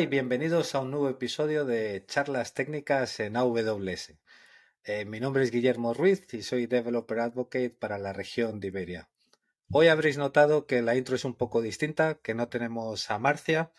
[0.00, 4.14] y bienvenidos a un nuevo episodio de Charlas Técnicas en AWS.
[4.84, 9.10] Eh, mi nombre es Guillermo Ruiz y soy Developer Advocate para la región de Iberia.
[9.70, 13.72] Hoy habréis notado que la intro es un poco distinta, que no tenemos a Marcia.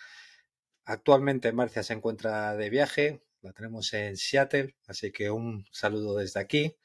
[0.86, 6.40] Actualmente Marcia se encuentra de viaje, la tenemos en Seattle, así que un saludo desde
[6.40, 6.78] aquí.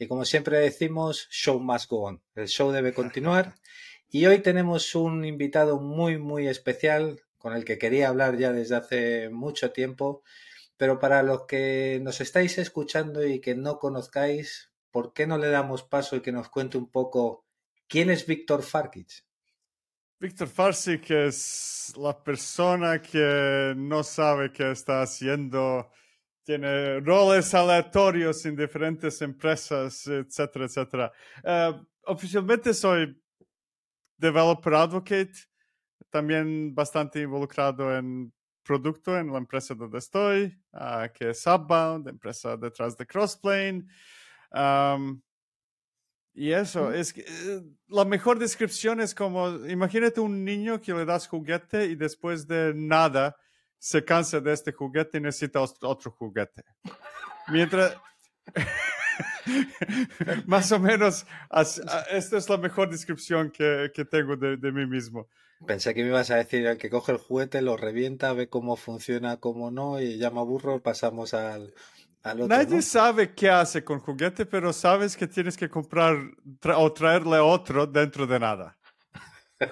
[0.00, 2.24] Y como siempre decimos, show must go on.
[2.34, 3.54] El show debe continuar.
[4.12, 8.76] Y hoy tenemos un invitado muy, muy especial con el que quería hablar ya desde
[8.76, 10.22] hace mucho tiempo.
[10.76, 15.48] Pero para los que nos estáis escuchando y que no conozcáis, ¿por qué no le
[15.48, 17.46] damos paso y que nos cuente un poco
[17.88, 19.24] quién es Víctor Farkic?
[20.20, 25.90] Víctor Farsic es la persona que no sabe qué está haciendo,
[26.44, 31.12] tiene roles aleatorios en diferentes empresas, etcétera, etcétera.
[31.42, 31.72] Eh,
[32.04, 33.18] oficialmente soy
[34.18, 35.32] developer advocate,
[36.08, 42.56] también bastante involucrado en producto en la empresa donde estoy, uh, que es Upbound, empresa
[42.56, 43.86] detrás de Crossplane.
[44.52, 45.20] Um,
[46.32, 51.04] y eso, es que eh, la mejor descripción es como, imagínate un niño que le
[51.04, 53.36] das juguete y después de nada
[53.78, 56.64] se cansa de este juguete y necesita otro juguete.
[57.48, 57.96] Mientras...
[60.46, 61.26] Más o menos,
[62.10, 65.28] esta es la mejor descripción que, que tengo de, de, mí mismo.
[65.66, 68.76] Pensé que me ibas a decir el que coge el juguete, lo revienta, ve cómo
[68.76, 71.74] funciona, cómo no, y llama burro, pasamos al,
[72.22, 72.56] al otro.
[72.56, 76.16] Nadie sabe qué hace con juguete, pero sabes que tienes que comprar
[76.76, 78.78] o traerle otro dentro de nada.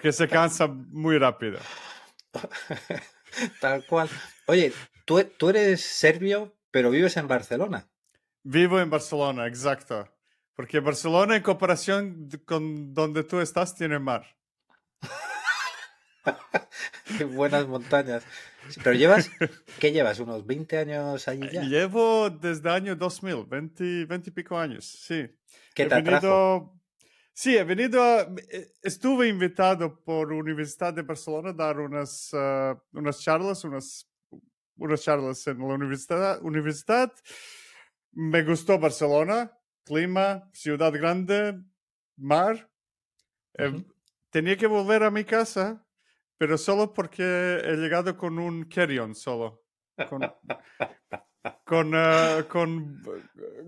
[0.03, 1.58] Que se cansa muy rápido.
[3.60, 4.08] Tal cual.
[4.47, 4.72] Oye,
[5.06, 7.88] tú, tú eres serbio, pero vives en Barcelona.
[8.42, 10.08] Vivo en Barcelona, exacto.
[10.55, 14.26] Porque Barcelona, en comparación con donde tú estás, tiene mar.
[17.19, 18.25] Qué buenas montañas.
[18.82, 19.31] Pero llevas,
[19.78, 20.19] ¿qué llevas?
[20.21, 21.62] ¿Unos 20 años allí ya?
[21.62, 25.27] Llevo desde el año 2000, 20, 20 y pico años, sí.
[25.75, 26.78] ¿Qué te he venido,
[27.41, 32.77] Sí, he venido a, eh, estuve invitado por Universidad de Barcelona a dar unas, uh,
[32.94, 34.10] unas charlas, unas,
[34.77, 37.12] unas charlas en la universidad, universidad.
[38.12, 41.60] Me gustó Barcelona, clima, ciudad grande,
[42.16, 42.70] mar.
[43.58, 43.80] Uh -huh.
[43.80, 43.84] eh,
[44.30, 45.84] tenía que volver a mi casa
[46.38, 49.64] pero solo porque he llegado con un carry-on solo.
[50.08, 50.20] Con,
[51.64, 53.02] con, uh, con,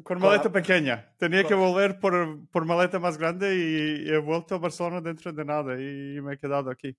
[0.05, 1.13] con, maleta pequeña.
[1.19, 5.33] Tenía que volver por, por maleta más grande y, y, he vuelto a Barcelona dentro
[5.33, 6.97] de nada y me he quedado aquí.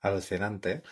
[0.00, 0.82] Alucinante.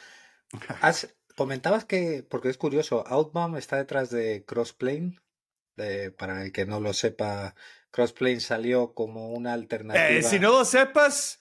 [0.81, 5.19] Has, comentabas que, porque es curioso, Outbound está detrás de Crossplane.
[5.79, 7.55] De, para el que no lo sepa,
[7.91, 10.11] Crossplane salió como una alternativa.
[10.11, 11.41] Eh, si no lo sepas,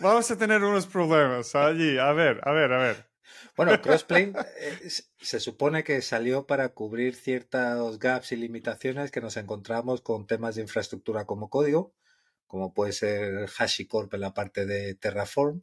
[0.00, 1.98] Vamos a tener unos problemas allí.
[1.98, 3.08] A ver, a ver, a ver.
[3.56, 4.88] Bueno, Crossplane eh,
[5.20, 10.54] se supone que salió para cubrir ciertos gaps y limitaciones que nos encontramos con temas
[10.54, 11.92] de infraestructura como código,
[12.46, 15.62] como puede ser HashiCorp en la parte de Terraform,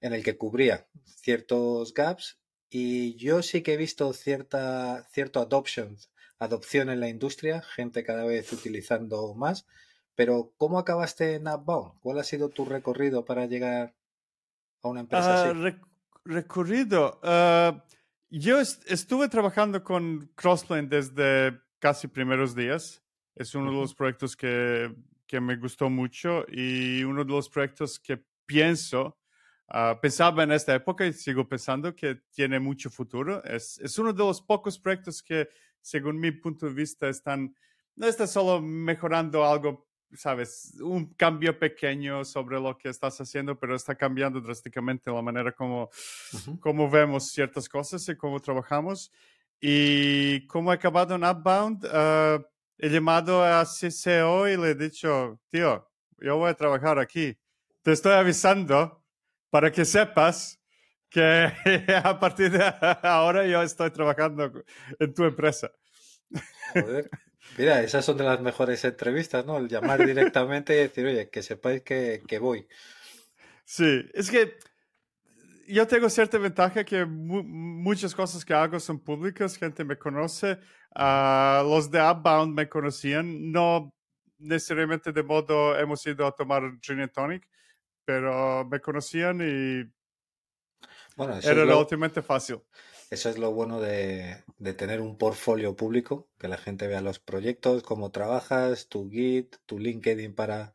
[0.00, 2.38] en el que cubría ciertos gaps
[2.70, 5.98] y yo sí que he visto cierta cierto adoption,
[6.38, 9.66] adopción en la industria, gente cada vez utilizando más,
[10.16, 12.00] pero, ¿cómo acabaste en Upbound?
[12.00, 13.94] ¿Cuál ha sido tu recorrido para llegar
[14.82, 15.60] a una empresa uh, así?
[15.60, 15.78] Rec
[16.24, 17.20] recorrido.
[17.22, 17.78] Uh,
[18.30, 23.02] yo est estuve trabajando con Crossplane desde casi primeros días.
[23.34, 23.74] Es uno uh -huh.
[23.74, 24.90] de los proyectos que,
[25.26, 29.18] que, me gustó mucho y uno de los proyectos que pienso,
[29.68, 33.44] uh, pensaba en esta época y sigo pensando que tiene mucho futuro.
[33.44, 35.46] Es, es uno de los pocos proyectos que,
[35.86, 37.54] según mi punto de vista, están,
[37.94, 43.74] no está solo mejorando algo sabes, un cambio pequeño sobre lo que estás haciendo, pero
[43.74, 45.88] está cambiando drásticamente la manera como, uh
[46.36, 46.60] -huh.
[46.60, 49.12] como vemos ciertas cosas y cómo trabajamos.
[49.60, 52.44] Y como he acabado en Upbound, uh,
[52.78, 57.36] he llamado a CCO y le he dicho, tío, yo voy a trabajar aquí.
[57.82, 59.04] Te estoy avisando
[59.50, 60.55] para que sepas
[61.16, 62.62] que a partir de
[63.02, 64.52] ahora yo estoy trabajando
[64.98, 65.72] en tu empresa.
[66.74, 67.08] Joder.
[67.56, 69.56] Mira, esas son de las mejores entrevistas, ¿no?
[69.56, 72.68] El llamar directamente y decir, oye, que sepáis que, que voy.
[73.64, 74.58] Sí, es que
[75.66, 80.58] yo tengo cierta ventaja que mu muchas cosas que hago son públicas, gente me conoce.
[80.94, 83.94] Uh, los de Upbound me conocían, no
[84.38, 87.48] necesariamente de modo hemos ido a tomar gin and tonic,
[88.04, 89.96] pero me conocían y
[91.16, 92.60] bueno, era es relativamente lo, fácil.
[93.10, 97.18] Eso es lo bueno de, de, tener un portfolio público, que la gente vea los
[97.18, 100.74] proyectos, cómo trabajas, tu Git, tu LinkedIn para,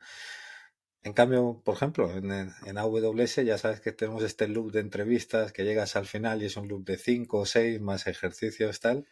[1.04, 5.52] En cambio, por ejemplo, en, en, AWS ya sabes que tenemos este loop de entrevistas
[5.52, 9.08] que llegas al final y es un loop de 5 o 6 más ejercicios tal,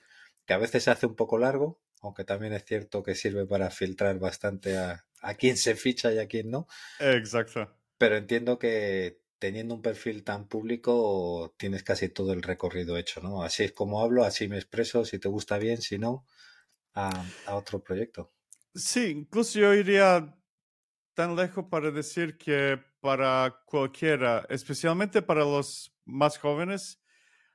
[0.46, 3.70] que a veces se hace un poco largo, aunque también es cierto que sirve para
[3.70, 6.68] filtrar bastante a, a quién se ficha y a quién no.
[7.00, 7.76] Exacto.
[7.98, 13.42] Pero entiendo que teniendo un perfil tan público tienes casi todo el recorrido hecho, ¿no?
[13.42, 16.26] Así es como hablo, así me expreso, si te gusta bien, si no,
[16.94, 18.34] a, otro proyecto.
[18.76, 20.38] Sí, incluso yo iría
[21.16, 27.02] tan lejos para decir que para cualquiera, especialmente para los más jóvenes,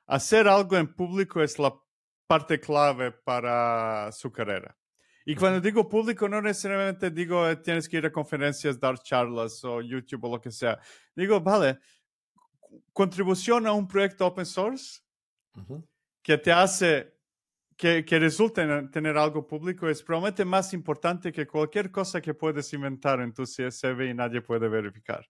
[0.07, 1.73] hacer algo en público es la
[2.27, 4.75] parte clave para su carrera.
[5.27, 9.63] Y cuando digo público, no necesariamente digo eh, tienes que ir a conferencias, dar charlas
[9.65, 10.79] o YouTube o lo que sea.
[11.15, 11.79] Digo, vale,
[12.93, 15.01] contribución a un proyecto open source
[16.21, 17.15] que te hace,
[17.75, 22.35] que, que resulta en tener algo público es probablemente más importante que cualquier cosa que
[22.35, 25.27] puedes inventar en tu CSV y nadie puede verificar.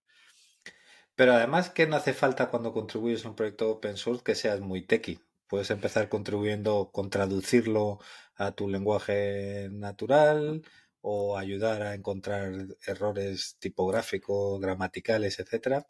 [1.16, 4.60] Pero además que no hace falta cuando contribuyes a un proyecto open source que seas
[4.60, 5.18] muy techy.
[5.48, 8.00] Puedes empezar contribuyendo con traducirlo
[8.36, 10.62] a tu lenguaje natural
[11.02, 12.52] o ayudar a encontrar
[12.88, 15.86] errores tipográficos, gramaticales, etcétera,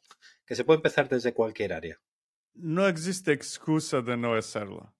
[0.46, 2.00] que se puede empezar desde cualquier área.
[2.54, 4.94] No existe excusa de no hacerlo.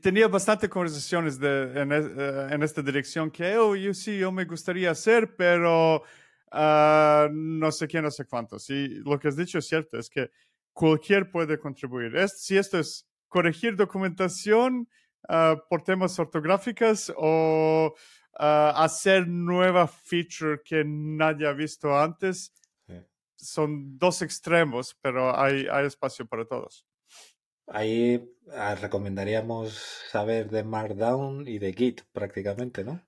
[0.00, 4.44] Tenía bastantes conversaciones de, en, eh, en, esta dirección que, oh, yo sí, yo me
[4.44, 6.02] gustaría hacer, pero
[6.52, 8.68] uh, no sé quién, no sé cuántos.
[8.70, 10.30] Y lo que has dicho es cierto, es que
[10.72, 12.14] cualquier puede contribuir.
[12.16, 14.88] Es, si esto es corregir documentación
[15.28, 17.94] uh, por temas ortográficos o
[18.38, 22.52] uh, hacer nueva feature que nadie ha visto antes.
[23.38, 26.86] Son dos extremos, pero hay, hay espacio para todos.
[27.66, 29.74] Ahí ah, recomendaríamos
[30.10, 33.02] saber de Markdown y de Git prácticamente, ¿no?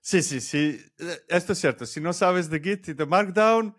[0.00, 0.80] Sí, sí, sí.
[1.28, 1.86] Esto es cierto.
[1.86, 3.76] Si no sabes de Git y de Markdown,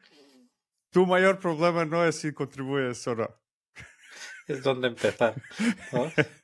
[0.91, 3.40] tu mayor problema no es si contribuyes o no
[4.47, 5.35] es donde empezar.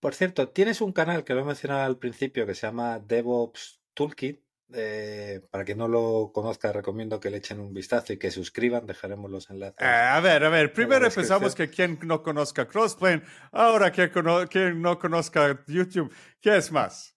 [0.00, 3.80] Por cierto, tienes un canal que lo he mencionado al principio que se llama DevOps
[3.94, 4.42] Toolkit.
[4.74, 8.86] Eh, para quien no lo conozca, recomiendo que le echen un vistazo y que suscriban.
[8.86, 9.80] Dejaremos los enlaces.
[9.80, 10.72] Eh, a ver, a ver.
[10.72, 14.10] Primero empezamos que quien no conozca Crossplane, ahora que
[14.50, 17.16] quien no conozca YouTube, ¿qué es más?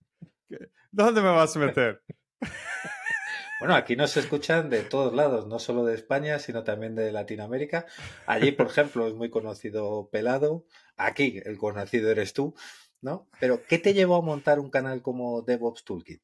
[0.91, 2.01] ¿Dónde me vas a meter?
[3.61, 7.85] Bueno, aquí nos escuchan de todos lados, no solo de España, sino también de Latinoamérica.
[8.25, 10.65] Allí, por ejemplo, es muy conocido Pelado.
[10.97, 12.55] Aquí, el conocido eres tú,
[13.01, 13.29] ¿no?
[13.39, 16.23] Pero, ¿qué te llevó a montar un canal como DevOps Toolkit?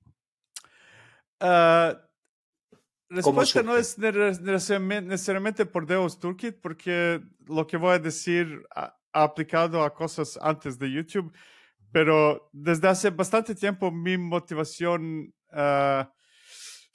[1.39, 2.01] Ah,
[3.07, 9.83] respuesta no es necesariamente por DevOps Toolkit, porque lo que voy a decir ha, aplicado
[9.83, 11.31] a cosas antes de YouTube,
[11.91, 16.16] pero desde hace bastante tiempo mi motivación uh,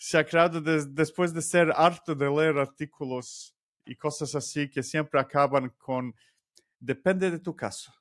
[0.05, 3.55] se ha creado después de ser harto de leer artículos
[3.87, 6.13] y cosas así que siempre acaban con
[6.81, 7.93] depende de tu caso.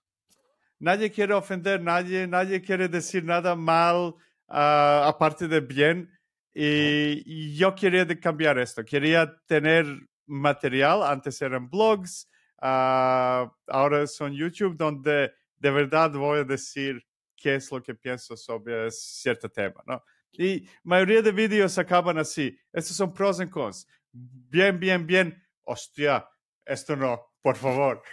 [0.79, 4.15] Nadie quiere ofender a nadie, nadie quiere decir nada mal
[4.47, 6.09] uh, aparte de bien.
[6.55, 8.83] Y, yo quería cambiar esto.
[8.83, 9.85] Quería tener
[10.25, 11.03] material.
[11.03, 12.27] Antes eran blogs,
[12.63, 17.05] uh, ahora son YouTube, donde de verdad voy a decir
[17.37, 20.03] qué es lo que pienso sobre cierto tema, ¿no?
[20.33, 22.57] Y mayoría de vídeos acaban así.
[22.71, 23.87] Estos son pros y cons.
[24.11, 25.43] Bien, bien, bien.
[25.63, 26.27] Hostia,
[26.65, 28.03] esto no, por favor.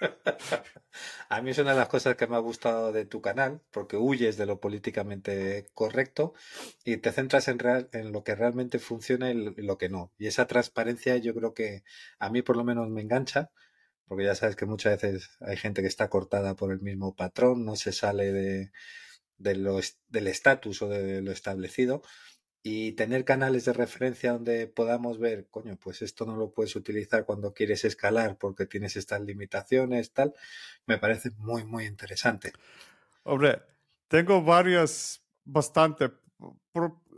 [1.28, 3.96] A mí es una de las cosas que me ha gustado de tu canal, porque
[3.96, 6.34] huyes de lo políticamente correcto
[6.84, 10.12] y te centras en, real, en lo que realmente funciona y lo que no.
[10.18, 11.82] Y esa transparencia yo creo que
[12.18, 13.50] a mí por lo menos me engancha,
[14.06, 17.64] porque ya sabes que muchas veces hay gente que está cortada por el mismo patrón,
[17.64, 18.72] no se sale de,
[19.38, 22.02] de lo, del estatus o de lo establecido
[22.62, 27.24] y tener canales de referencia donde podamos ver, coño, pues esto no lo puedes utilizar
[27.24, 30.34] cuando quieres escalar porque tienes estas limitaciones, tal,
[30.86, 32.52] me parece muy, muy interesante.
[33.22, 33.62] Hombre,
[34.08, 36.10] tengo varios, bastante,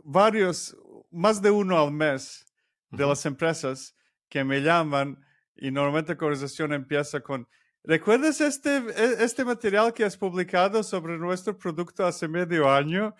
[0.03, 0.77] varios,
[1.09, 2.45] más de uno al mes
[2.91, 3.95] de las empresas
[4.29, 5.25] que me llaman
[5.55, 7.47] y normalmente la conversación empieza con,
[7.83, 13.15] ¿Recuerdas este, e, este material que has publicado sobre nuestro producto hace medio año?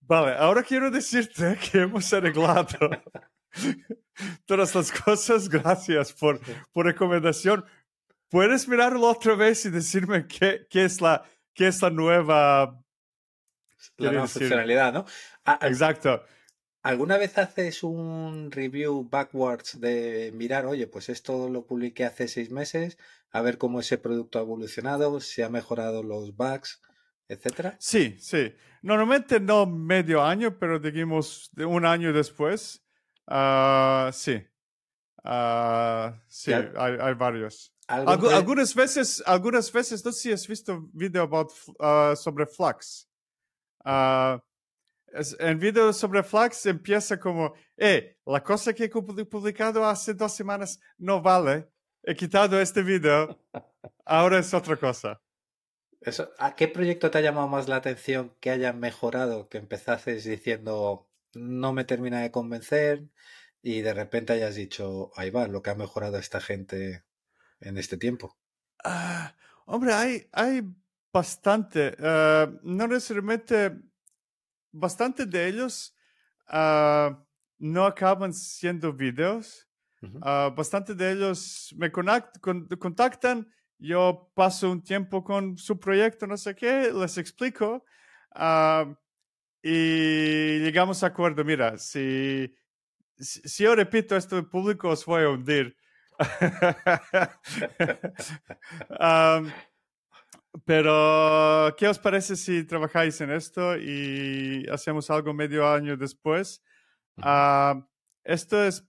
[0.00, 2.66] Vale, ahora quiero decirte que hemos arreglado
[4.46, 5.48] todas las cosas.
[5.48, 6.38] Gracias por,
[6.72, 7.64] por recomendación.
[8.28, 12.82] ¿Puedes mirarlo otra vez y decirme qué, qué, es, la, qué es la nueva,
[13.96, 15.06] la nueva funcionalidad, ¿no?
[15.44, 16.24] Ah, Exacto.
[16.82, 22.50] ¿Alguna vez haces un review backwards de mirar, oye, pues esto lo publiqué hace seis
[22.50, 22.98] meses,
[23.34, 26.80] a ver cómo ese producto ha evolucionado, si ha mejorado los bugs,
[27.28, 27.76] etcétera?
[27.80, 28.54] Sí, sí.
[28.82, 32.80] Normalmente no medio año, pero digamos un año después,
[33.26, 34.36] Ah, sí.
[35.24, 37.74] Ah, sí, hay, hay varios.
[37.88, 41.50] ¿Algún Algu- proye- algunas veces, algunas veces, no sé si has visto video about,
[41.80, 43.08] ah, sobre Flux.
[45.12, 50.12] Es- en video sobre Flux empieza como, eh, la cosa que he publi- publicado hace
[50.12, 51.68] dos semanas no vale.
[52.06, 53.40] He quitado este video.
[54.04, 55.22] Ahora es otra cosa.
[56.02, 60.24] Eso, ¿A qué proyecto te ha llamado más la atención que hayan mejorado, que empezases
[60.24, 63.08] diciendo no me termina de convencer
[63.62, 67.04] y de repente hayas dicho, ahí va, lo que ha mejorado esta gente
[67.60, 68.36] en este tiempo?
[68.84, 69.34] Ah,
[69.64, 70.62] hombre, hay, hay
[71.10, 71.96] bastante.
[72.00, 73.72] ah, no necesariamente.
[74.72, 75.96] Bastante de ellos
[76.48, 77.24] ah,
[77.58, 79.68] no acaban siendo videos.
[80.22, 83.48] Ah, bastante de ellos me con- contactan.
[83.78, 87.84] Yo paso un tiempo con su proyecto, no sé qué, les explico.
[88.34, 88.94] ah,
[89.62, 91.44] y llegamos a acuerdo.
[91.44, 92.54] Mira, si,
[93.18, 95.76] si, yo repito esto en público, os voy a hundir.
[100.64, 106.62] Pero, ¿qué os parece si trabajáis en esto y hacemos algo medio año después?
[107.18, 107.84] Ah,
[108.22, 108.86] esto es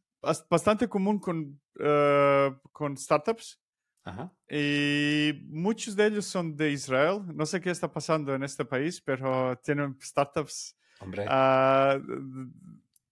[0.50, 3.62] bastante común con, eh, con startups
[4.04, 4.34] Ajá.
[4.50, 7.22] y muchos de ellos son de Israel.
[7.34, 10.78] No sé qué está pasando en este país, pero tienen startups.
[11.00, 12.00] Hombre, ah,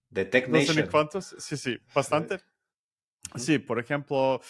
[0.10, 1.36] de Tech no sé ni cuántos.
[1.40, 2.36] Sí, sí, bastante.
[2.36, 3.40] Ujú.
[3.40, 4.42] Sí, por ejemplo,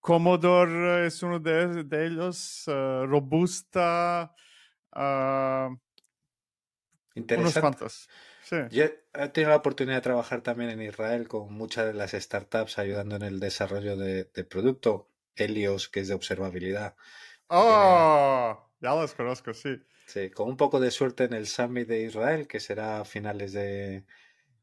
[0.00, 4.34] Commodore es uno de, de ellos, eh, Robusta,
[4.92, 7.60] ah, unos Interesante.
[7.60, 8.08] cuantos.
[8.70, 8.76] Sí.
[8.76, 12.78] Yo he tenido la oportunidad de trabajar también en Israel con muchas de las startups
[12.78, 15.10] ayudando en el desarrollo de, de producto.
[15.36, 16.94] Helios, que es de observabilidad.
[17.48, 19.80] Oh, ya los conozco, sí.
[20.06, 23.52] Sí, con un poco de suerte en el Summit de Israel, que será a finales
[23.52, 24.04] de,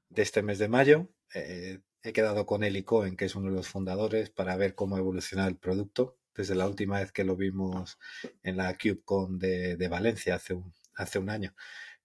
[0.10, 1.10] de este mes de mayo.
[1.34, 4.98] eh, he quedado con Eli Cohen, que es uno de los fundadores, para ver cómo
[4.98, 8.00] evoluciona el producto desde la última vez que lo vimos
[8.44, 11.54] en la CubeCon de, de Valencia hace un, hace un año.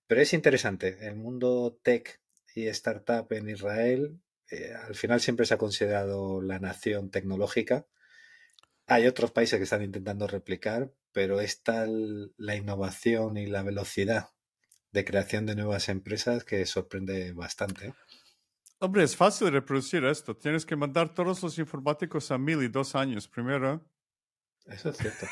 [0.06, 2.20] Pero es interesante, el mundo tech
[2.54, 4.20] y startup en Israel,
[4.50, 7.86] eh, al final siempre se ha considerado la nación tecnológica.
[8.86, 14.28] Hay otros países que están intentando replicar, pero es tal la innovación y la velocidad
[14.92, 17.88] de creación de nuevas empresas que sorprende bastante.
[17.88, 17.94] ¿eh?
[18.78, 20.36] Hombre, es fácil reproducir esto.
[20.36, 23.84] Tienes que mandar todos los informáticos a mil y dos años primero.
[24.66, 25.26] Eso es cierto.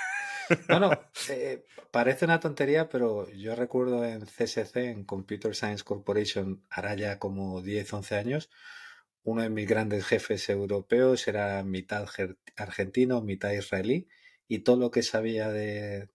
[0.68, 0.90] No, no,
[1.30, 7.18] eh, parece una tontería, pero yo recuerdo en CSC, en Computer Science Corporation, hará ya
[7.18, 8.50] como 10, 11 años,
[9.22, 12.06] uno de mis grandes jefes europeos era mitad
[12.56, 14.08] argentino, mitad israelí,
[14.48, 16.10] y todo lo que sabía de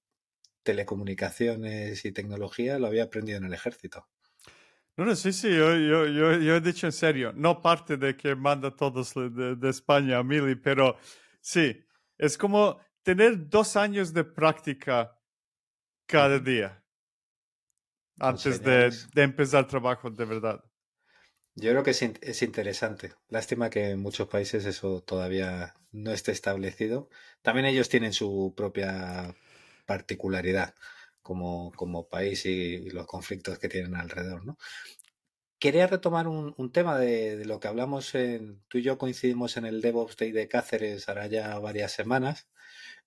[0.63, 4.07] telecomunicaciones y tecnología lo había aprendido en el ejército.
[4.97, 8.17] No, no, sí, sí, yo, yo, yo, yo he dicho en serio, no parte de
[8.17, 10.97] que manda todos de, de España a Mili, pero
[11.39, 11.81] sí,
[12.17, 15.19] es como tener dos años de práctica
[16.07, 16.83] cada día
[18.19, 18.77] antes de,
[19.13, 20.63] de empezar trabajo de verdad.
[21.55, 23.13] Yo creo que es, in- es interesante.
[23.27, 27.09] Lástima que en muchos países eso todavía no esté establecido.
[27.41, 29.35] También ellos tienen su propia
[29.85, 30.75] particularidad
[31.21, 34.57] como, como país y, y los conflictos que tienen alrededor, ¿no?
[35.59, 39.57] Quería retomar un, un tema de, de lo que hablamos en, tú y yo coincidimos
[39.57, 42.47] en el DevOps Day de Cáceres hará ya varias semanas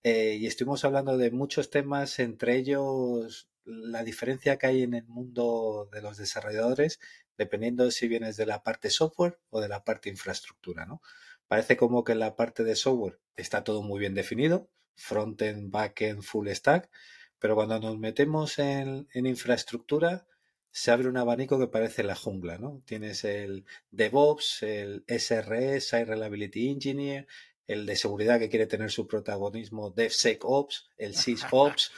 [0.04, 5.06] eh, y estuvimos hablando de muchos temas, entre ellos la diferencia que hay en el
[5.06, 6.98] mundo de los desarrolladores,
[7.38, 11.00] dependiendo si vienes de la parte software o de la parte infraestructura, ¿no?
[11.46, 16.22] Parece como que en la parte de software está todo muy bien definido, frontend, backend,
[16.22, 16.90] full stack,
[17.38, 20.26] pero cuando nos metemos en, en infraestructura
[20.72, 22.82] se abre un abanico que parece la jungla, ¿no?
[22.86, 27.26] Tienes el DevOps, el SRE, Site Reliability Engineer,
[27.66, 31.92] el de seguridad que quiere tener su protagonismo, DevSecOps, el SysOps.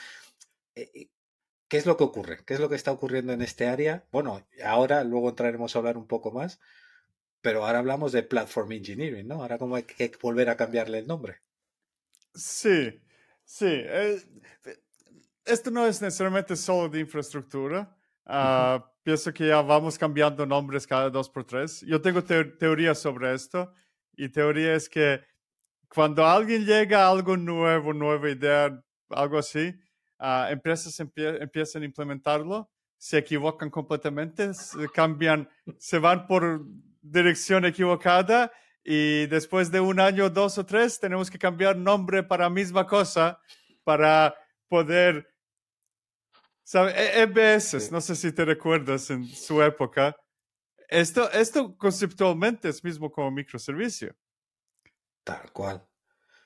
[0.75, 1.09] Eh, eh,
[1.68, 2.44] ¿Qué es lo que ocurre?
[2.44, 4.06] ¿Qué es lo que está ocurriendo en este área?
[4.12, 6.61] Bueno, ahora luego entraremos a hablar un poco más,
[7.40, 9.37] pero ahora hablamos de Platform Engineering, ¿no?
[9.42, 11.40] Ahora como hay que volver a cambiarle el nombre.
[12.35, 13.00] Sí,
[13.44, 13.66] sí.
[13.68, 14.21] eh,
[15.44, 17.97] esto no es necesariamente solo de infraestructura.
[18.26, 21.83] Ah, Pienso que ya vamos cambiando nombres cada dos por tres.
[21.83, 23.73] Yo tengo teo- teorías sobre esto
[24.16, 25.21] y teoría es que
[25.94, 29.74] cuando alguien llega a algo nuevo, nueva idea, algo así,
[30.18, 35.48] ah, empresas empie- empiezan a implementarlo, se equivocan completamente, se cambian,
[35.78, 36.62] se van por
[37.00, 38.50] dirección equivocada
[38.82, 42.86] y después de un año, dos o tres, tenemos que cambiar nombre para la misma
[42.86, 43.38] cosa
[43.84, 44.34] para
[44.68, 45.26] poder...
[46.62, 46.92] ¿sabe?
[46.96, 47.88] E- EBS, Sí.
[47.92, 50.16] no sé si te recuerdas en su época,
[50.88, 54.14] Esto, esto conceptualmente es mismo como microservicio.
[55.24, 55.86] Tal cual.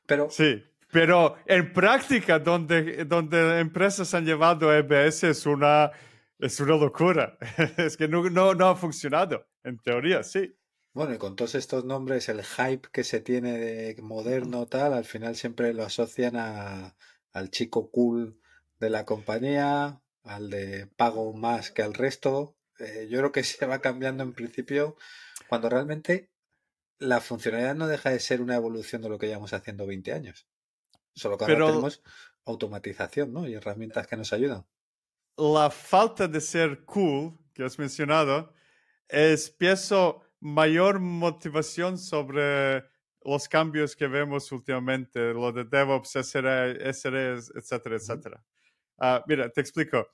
[0.06, 5.90] Pero Sí, pero en práctica, donde, donde empresas han llevado EBS es una,
[6.38, 7.37] es una locura.
[7.76, 10.54] Es que no, no, no ha funcionado, en teoría, sí.
[10.94, 15.04] Bueno, y con todos estos nombres, el hype que se tiene de moderno tal, al
[15.04, 16.97] final siempre lo asocian a,
[17.32, 18.40] al chico cool
[18.80, 22.56] de la compañía, al de pago más que al resto.
[22.78, 24.97] Eh, yo creo que se va cambiando en principio
[25.49, 26.30] cuando realmente
[26.99, 30.49] la funcionalidad no deja de ser una evolución de lo que llevamos haciendo 20 años.
[31.14, 32.02] Solo que ahora tenemos
[32.45, 33.49] automatización, ¿no?
[33.49, 34.67] Y herramientas que nos ayudan.
[35.37, 38.52] La falta de ser cool que has mencionado
[39.09, 42.85] es, pienso, mayor motivación sobre
[43.23, 48.45] los cambios que vemos últimamente, lo de DevOps, SRE, SRE, etcétera, etcétera.
[48.99, 50.09] Ah, mira, te explico.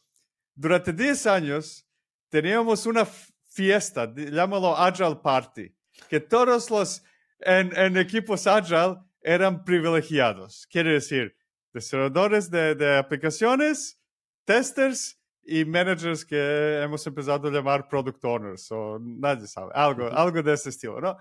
[0.55, 1.87] Durante 10 años
[2.29, 5.75] teníamos una fiesta, llámalo Agile Party,
[6.09, 7.03] que todos los
[7.41, 10.67] en, en equipos Agile eran privilegiados.
[10.71, 11.37] Quiere decir,
[11.73, 14.01] desarrolladores de, de aplicaciones,
[14.45, 20.43] testers y managers que hemos empezado a llamar product owners o nadie sabe, algo, algo
[20.43, 21.17] de ese estilo, ¿no?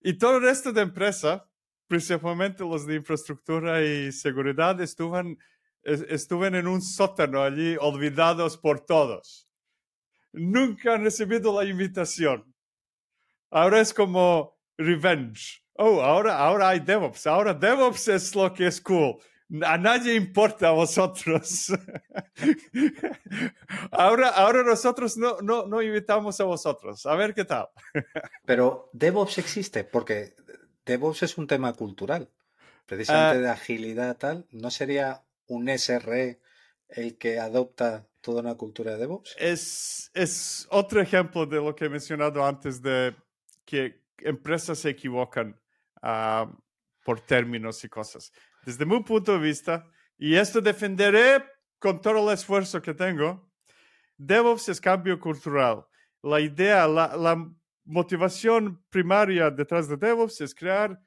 [0.00, 1.48] Y todo el resto de empresa,
[1.88, 5.38] principalmente los de infraestructura y seguridad, estuvieron,
[5.82, 9.48] es- estuvieron en un sótano allí olvidados por todos.
[10.32, 12.53] Nunca han recibido la invitación.
[13.54, 15.62] Ahora es como revenge.
[15.74, 17.26] Oh, ahora, ahora hay DevOps.
[17.28, 19.16] Ahora DevOps es lo que es cool.
[19.64, 21.72] A nadie importa a vosotros.
[23.92, 27.06] ahora, ahora nosotros no, no, no invitamos a vosotros.
[27.06, 27.68] A ver qué tal.
[28.44, 30.34] Pero DevOps existe porque
[30.84, 32.28] DevOps es un tema cultural.
[32.86, 33.40] Precisamente Ah.
[33.40, 34.46] de agilidad tal.
[34.50, 36.40] ¿No sería un SRE
[36.88, 39.36] el que adopta toda una cultura de DevOps?
[39.38, 43.14] Es, es otro ejemplo de lo que he mencionado antes de
[43.64, 45.58] que empresas se equivocan
[46.02, 46.50] ah,
[47.04, 48.32] por términos y cosas.
[48.64, 51.44] Desde mi punto de vista, y esto defenderé
[51.78, 53.50] con todo el esfuerzo que tengo,
[54.16, 55.84] DevOps es cambio cultural.
[56.22, 57.50] La idea, la, la
[57.84, 60.98] motivación primaria detrás de DevOps es crear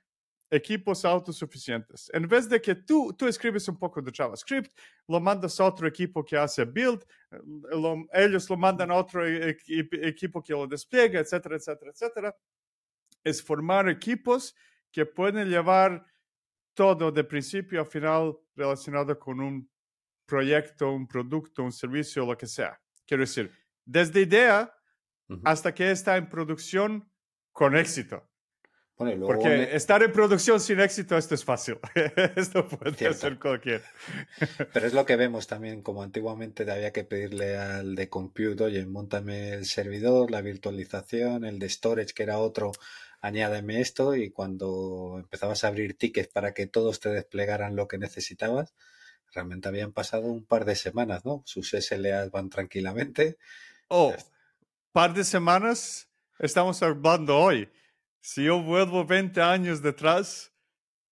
[0.50, 2.10] equipos autosuficientes.
[2.14, 4.72] En vez de que tú, tú escribes un poco de JavaScript,
[5.08, 7.38] lo mandas a otro equipo que hace build, eh,
[7.72, 12.36] lo- ellos lo mandan a otro e- equi- equipo que lo despliega, etcétera, etcétera, etcétera.
[13.24, 14.56] Es formar equipos
[14.92, 16.06] que pueden llevar
[16.74, 19.70] todo de principio a final relacionado con un
[20.26, 22.80] proyecto, un producto, un servicio, lo que sea.
[23.06, 23.52] Quiero decir,
[23.86, 24.74] desde idea
[25.30, 25.42] Ujú.
[25.44, 27.10] hasta que está en producción
[27.52, 28.30] con éxito.
[28.98, 31.78] Bueno, y luego Porque estar en producción sin éxito, esto es fácil.
[32.36, 33.18] esto puede Cierto.
[33.18, 33.84] hacer cualquiera.
[34.74, 38.86] Pero es lo que vemos también, como antiguamente había que pedirle al de compute, oye,
[38.88, 42.72] montame el servidor, la virtualización, el de storage, que era otro,
[43.22, 48.00] añádeme esto, y cuando empezabas a abrir tickets para que todos te desplegaran lo que
[48.00, 48.74] necesitabas,
[49.32, 51.44] realmente habían pasado un par de semanas, ¿no?
[51.46, 53.38] Sus SLAs van tranquilamente.
[53.90, 54.16] Oh,
[54.92, 57.70] par de semanas, estamos hablando hoy.
[58.30, 60.52] Si yo vuelvo 20 años detrás,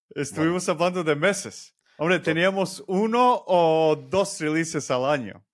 [0.09, 1.73] estuvimos hablando de meses.
[1.95, 5.45] Hombre, teníamos uno o dos releases al año.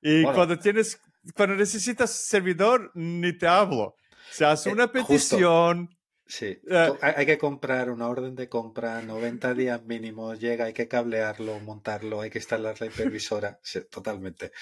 [0.00, 0.34] Y Bueno.
[0.34, 0.98] cuando tienes,
[1.36, 3.96] cuando necesitas servidor, ni te hablo.
[4.30, 5.02] Se hace Eh, una justo.
[5.02, 5.90] petición.
[6.24, 10.72] Sí, Eh, to- hay que comprar una orden de compra, 90 días mínimos, llega, hay
[10.72, 13.60] que cablearlo, montarlo, hay que instalar la hipervisora.
[13.62, 14.52] Sí, totalmente.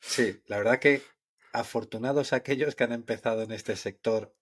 [0.00, 1.02] Sí, la verdad que
[1.52, 4.34] afortunados aquellos que han empezado en este sector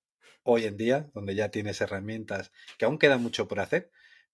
[0.46, 3.90] hoy en día, donde ya tienes herramientas, que aún queda mucho por hacer,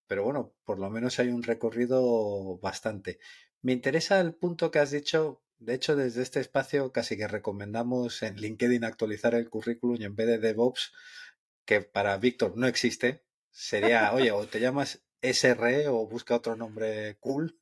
[0.06, 3.18] pero bueno, por lo menos hay un recorrido bastante.
[3.62, 5.42] Me interesa el punto que has dicho.
[5.58, 10.16] De hecho, desde este espacio casi que recomendamos en LinkedIn actualizar el currículum y en
[10.16, 10.92] vez de DevOps,
[11.64, 17.16] que para Víctor no existe, sería, oye, o te llamas SRE o busca otro nombre
[17.20, 17.58] cool,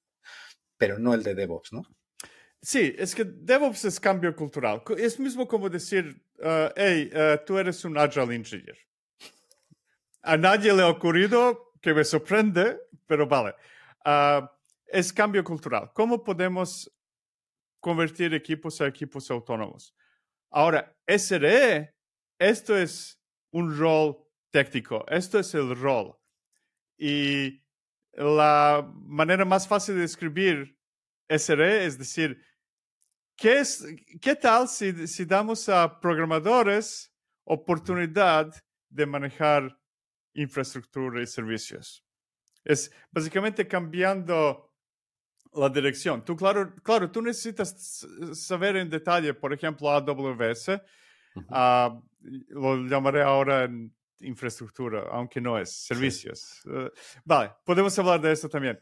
[0.79, 1.83] pero no el de DevOps, ¿no?
[2.63, 4.83] Sí, es que DevOps es cambio cultural.
[4.99, 8.77] Es mismo como decir, uh, hey, uh, tú eres un Agile Engineer.
[10.23, 13.55] A nadie le ha ocurrido, que me sorprende, pero vale.
[14.05, 14.47] Uh,
[14.87, 15.91] es cambio cultural.
[15.95, 16.91] ¿Cómo podemos
[17.81, 19.95] convertir equipos a equipos autónomos?
[20.51, 21.95] Ahora, SRE,
[22.39, 23.21] esto es
[23.53, 24.19] un rol
[24.51, 26.17] técnico, esto es el rol.
[26.99, 27.63] Y
[28.13, 30.77] la manera más fácil de describir
[31.29, 32.43] SRE es decir,
[33.41, 33.85] ¿qué, es,
[34.21, 37.13] qué tal si, si damos a programadores
[37.45, 38.55] oportunidad
[38.89, 39.77] de manejar
[40.35, 42.05] infraestructura y servicios?
[42.63, 44.73] Es básicamente cambiando
[45.55, 46.25] la dirección.
[46.25, 50.81] Tú, claro, claro, tú necesitas saber en detalle, por ejemplo, AWS,
[51.49, 52.01] Ah,
[52.49, 56.61] lo llamaré ahora en infraestructura, aunque no es, servicios.
[56.67, 56.91] Eh,
[57.25, 58.79] vale, podemos hablar de esto también.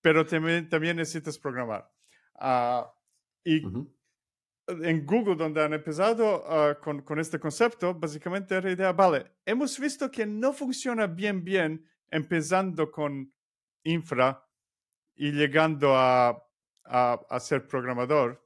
[0.00, 1.88] Pero también, también necesitas programar.
[3.46, 3.62] Y
[4.66, 9.78] en Google, donde han empezado ah, con, con, este concepto, básicamente era idea, vale, hemos
[9.78, 13.32] visto que no funciona bien, bien empezando con
[13.84, 14.44] infra
[15.14, 16.30] y llegando a,
[16.84, 18.44] a, a ser programador.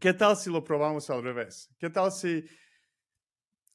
[0.00, 1.70] ¿Qué tal si lo probamos al revés?
[1.78, 2.44] ¿Qué tal si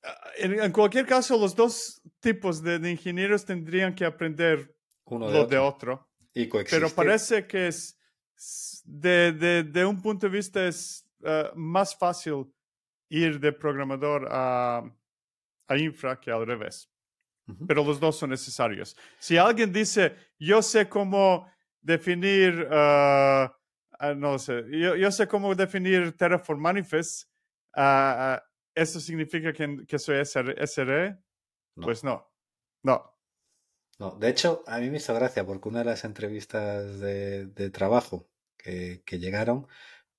[0.03, 5.45] Ah, en, cualquier caso, los dos tipos de, ingenieros tendrían que aprender Uno de lo
[5.45, 6.07] de otro.
[6.33, 7.96] Y Pero parece que es,
[8.83, 12.45] de, de, un punto de vista es ah, más fácil
[13.09, 14.83] ir de programador a,
[15.67, 16.89] a infra que al revés.
[17.65, 18.97] Pero los dos son necesarios.
[19.19, 23.49] Si alguien dice, yo sé cómo definir, uh,
[24.17, 27.29] no sé, yo, yo, sé cómo definir Terraform Manifest,
[28.77, 31.17] ¿Eso significa que, que soy SRE?
[31.75, 32.31] Pues no.
[32.83, 33.16] No.
[33.99, 38.27] No, de hecho, a mí me hizo gracia porque una de las entrevistas de, trabajo
[38.57, 39.67] que, llegaron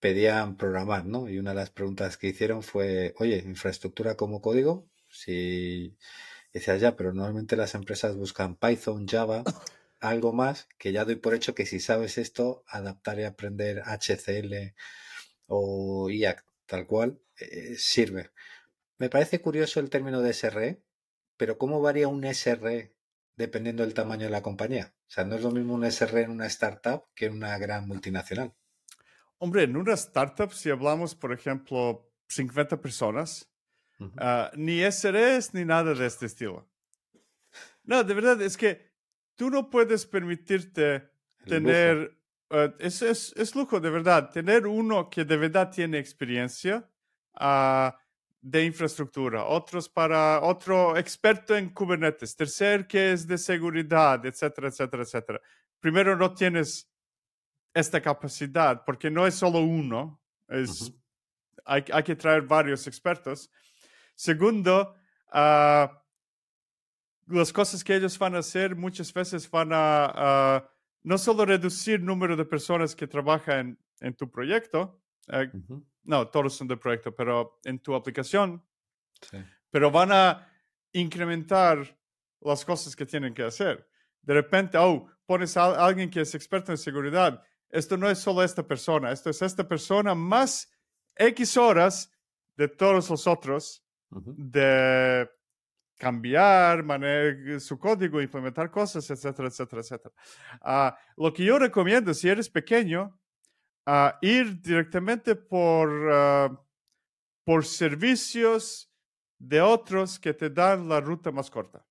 [0.00, 1.28] pedían programar, ¿no?
[1.28, 5.96] Y una de las preguntas que hicieron fue, oye, infraestructura como código, si
[6.52, 9.44] decías ya, pero normalmente las empresas buscan Python, Java,
[10.00, 14.74] algo más, que ya doy por hecho que si sabes esto, adaptar y aprender HCL
[15.46, 18.30] o IAC tal cual, eh, sirve.
[18.98, 20.82] Me parece curioso el término de SRE,
[21.36, 22.97] pero ¿cómo varía un SRE
[23.38, 24.92] dependiendo del tamaño de la compañía?
[24.94, 27.86] O sea, no es lo mismo un SRE en una startup que en una gran
[27.86, 28.52] multinacional.
[29.38, 33.48] Hombre, en una startup, si hablamos, por ejemplo, 50 personas,
[34.18, 36.68] ah, ni SREs ni nada de este estilo.
[37.84, 38.90] No, de verdad, es que
[39.36, 41.08] tú no puedes permitirte
[41.46, 42.18] tener,
[42.50, 46.90] ah, es, es, lujo, de verdad, tener uno que de verdad tiene experiencia.
[48.40, 54.68] Uh, de infraestructura, otros para otro experto en Kubernetes, tercer que es de seguridad, etcétera,
[54.68, 55.40] etcétera, etcétera.
[55.80, 56.88] Primero, no tienes
[57.74, 60.92] esta capacidad porque no es solo uno, es,
[61.64, 63.50] hay, hay, que traer varios expertos.
[64.14, 64.94] Segundo,
[65.32, 65.88] uh,
[67.26, 70.68] las cosas que ellos van a hacer muchas veces van a
[71.02, 75.50] no solo reducir el número de personas que trabajan en, tu proyecto, eh,
[76.08, 78.64] no, todos son de proyecto, pero en tu aplicación,
[79.70, 80.50] pero van a
[80.92, 81.98] incrementar
[82.40, 83.86] las cosas que tienen que hacer.
[84.22, 87.42] De repente, oh, pones a alguien que es experto en seguridad.
[87.68, 90.72] Esto no es solo esta persona, esto es esta persona más
[91.14, 92.10] X horas
[92.56, 95.28] de todos los otros de
[95.98, 96.82] cambiar
[97.60, 100.14] su código, implementar cosas, etcétera, etcétera, etcétera.
[100.62, 103.18] Ah, lo que yo recomiendo, si eres pequeño,
[104.20, 106.64] ir directamente por, ah,
[107.44, 108.92] por servicios
[109.38, 111.84] de otros que te dan la ruta más corta.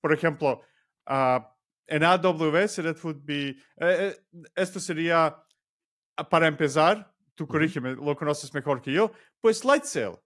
[0.00, 0.62] Por ejemplo,
[1.06, 4.16] ah, en AWS, eh, eh,
[4.54, 5.42] esto sería,
[6.16, 10.16] ah, para empezar, tú corrígeme, lo conoces mejor que yo, pues Lightsail,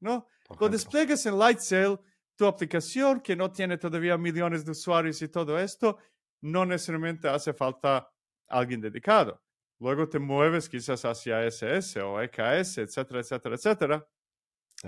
[0.00, 0.26] ¿no?
[0.60, 1.98] Lo despliegas en Lightsail,
[2.36, 5.98] tu aplicación que no tiene todavía millones de usuarios y todo esto,
[6.42, 8.08] no necesariamente hace falta
[8.48, 9.42] alguien dedicado.
[9.78, 14.08] Luego te mueves quizás hacia SS o EKS, etcétera, etcétera, etcétera.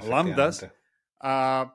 [0.08, 0.62] Lambdas.
[1.20, 1.70] Uh,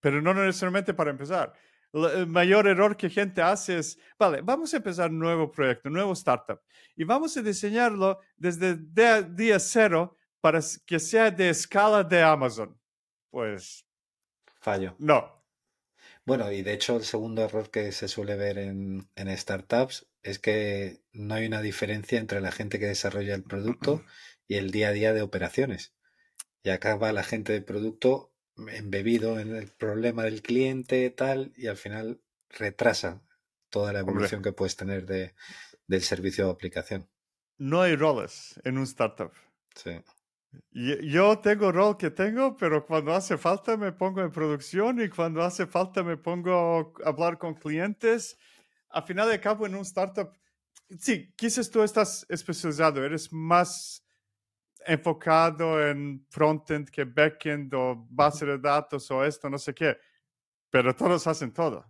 [0.00, 1.52] pero no necesariamente para empezar.
[1.92, 5.94] El mayor error que gente hace es, vale, vamos a empezar un nuevo proyecto, un
[5.94, 6.60] nuevo startup,
[6.94, 12.78] y vamos a diseñarlo desde día, día cero para que sea de escala de Amazon.
[13.30, 13.86] Pues...
[14.60, 14.94] Fallo.
[14.98, 15.37] No,
[16.28, 21.00] bueno, y de hecho el segundo error que se suele ver en, startups es que
[21.12, 24.04] no hay una diferencia entre la gente que desarrolla el producto
[24.46, 25.94] y el día a día de operaciones.
[26.62, 31.68] Y acá va la gente de producto embebido en el problema del cliente, tal, y
[31.68, 33.22] al final retrasa
[33.70, 35.34] toda la evolución que puedes tener de,
[35.86, 37.08] del servicio de aplicación.
[37.56, 39.32] No hay roles en un startup.
[39.74, 39.92] Sí.
[40.70, 45.08] Yo tengo el rol que tengo, pero cuando hace falta me pongo en producción y
[45.08, 48.38] cuando hace falta me pongo a hablar con clientes.
[48.90, 50.32] A final de cabo, en un startup,
[50.98, 54.04] sí, quizás tú estás especializado, eres más
[54.86, 59.98] enfocado en frontend que backend o base de datos o esto, no sé qué,
[60.70, 61.84] pero todos hacen todo.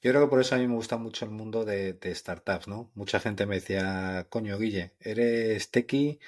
[0.00, 2.68] Yo creo que por eso a mí me gusta mucho el mundo de, de startups,
[2.68, 2.90] ¿no?
[2.94, 6.18] Mucha gente me decía, coño, Guille, eres techie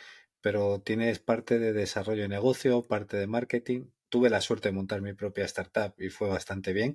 [0.46, 3.87] pero tienes parte de desarrollo de negocio, parte de marketing.
[4.09, 6.94] Tuve la suerte de montar mi propia startup y fue bastante bien.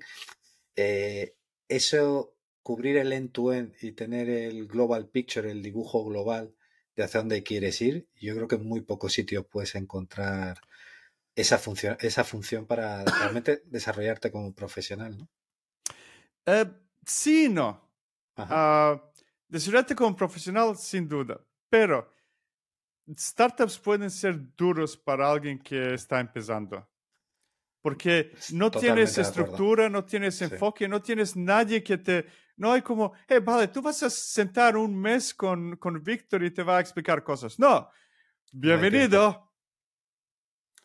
[0.74, 1.36] Eh,
[1.68, 6.54] eso, cubrir el end-to-end y tener el global picture, el dibujo global
[6.96, 10.58] de hacia dónde quieres ir, yo creo que en muy pocos sitios puedes encontrar
[11.34, 15.28] esa función, esa función para realmente desarrollarte como profesional, ¿no?
[16.46, 16.64] Eh,
[17.06, 17.86] sí, no.
[18.38, 18.98] Uh,
[19.46, 21.38] desarrollarte como profesional, sin duda.
[21.68, 22.10] Pero
[23.16, 26.88] startups pueden ser duros para alguien que está empezando.
[27.80, 32.26] Porque no tienes estructura, no tienes enfoque, no tienes nadie que te...
[32.56, 36.52] No hay como, hey, vale, tú vas a sentar un mes con, con Víctor y
[36.52, 37.58] te va a explicar cosas.
[37.58, 37.90] No,
[38.52, 39.52] bienvenido.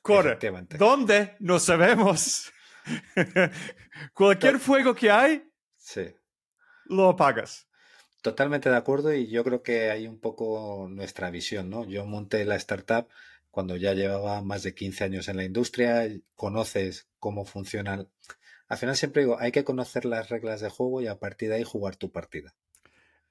[0.01, 0.39] Corre.
[0.77, 1.35] ¿Dónde?
[1.39, 2.51] No sabemos.
[4.13, 5.43] Cualquier fuego que hay,
[5.75, 6.07] sí.
[6.85, 7.66] lo apagas.
[8.21, 11.85] Totalmente de acuerdo y yo creo que hay un poco nuestra visión, ¿no?
[11.85, 13.07] Yo monté la startup
[13.51, 18.07] cuando ya llevaba más de 15 años en la industria, conoces cómo funcionan.
[18.67, 21.55] Al final siempre digo, hay que conocer las reglas de juego y a partir de
[21.55, 22.53] ahí jugar tu partida.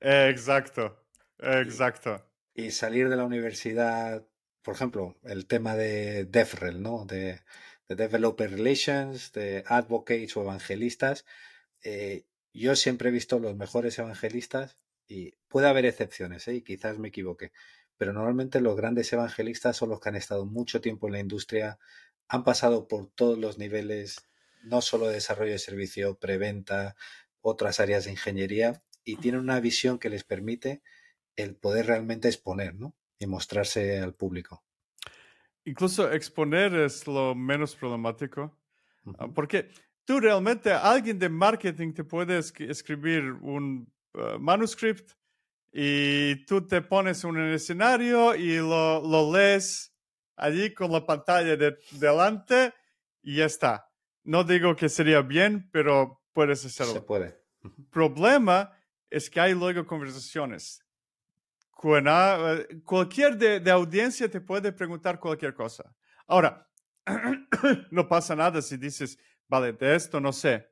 [0.01, 1.05] Exacto,
[1.39, 2.27] exacto.
[2.55, 4.27] Y, salir de la universidad,
[4.63, 7.05] por ejemplo, el tema de DevRel, ¿no?
[7.05, 7.41] De,
[7.89, 11.25] Developer Relations, de Advocates o Evangelistas.
[11.85, 12.25] Eh,
[12.61, 16.57] yo siempre he visto los mejores evangelistas y puede haber excepciones, ¿eh?
[16.57, 17.53] y quizás me equivoque,
[17.97, 21.79] pero normalmente los grandes evangelistas son los que han estado mucho tiempo en la industria,
[22.29, 24.27] han pasado por todos los niveles,
[24.63, 26.97] no solo de desarrollo de servicio, preventa,
[27.41, 30.83] otras áreas de ingeniería, y tienen una visión que les permite
[31.37, 32.95] el poder realmente exponer, ¿no?
[33.19, 34.65] Y mostrarse al público.
[35.65, 38.59] Incluso exponer es lo menos problemático,
[39.19, 39.71] ah, porque
[40.07, 45.13] tú realmente, alguien de marketing te puede escribir un uh, manuscript
[45.73, 49.93] y tú te pones en un escenario y lo, lo lees
[50.37, 52.73] allí con la pantalla de, delante
[53.23, 53.91] y ya está.
[54.25, 56.95] No digo que sería bien, pero puedes hacerlo.
[56.95, 57.39] Se puede.
[57.91, 58.73] Problema
[59.11, 60.83] es que hay luego conversaciones.
[61.85, 65.95] Eh, cualquier de, de audiencia te puede preguntar cualquier cosa.
[66.27, 66.67] Ahora,
[67.91, 70.69] no pasa nada si dices, vale, de esto no sé.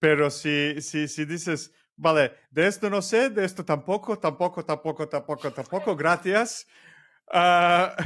[0.00, 5.08] Pero si, si, si dices, vale, de esto no sé, de esto tampoco, tampoco, tampoco,
[5.08, 6.66] tampoco, tampoco, gracias.
[7.32, 7.96] Ah,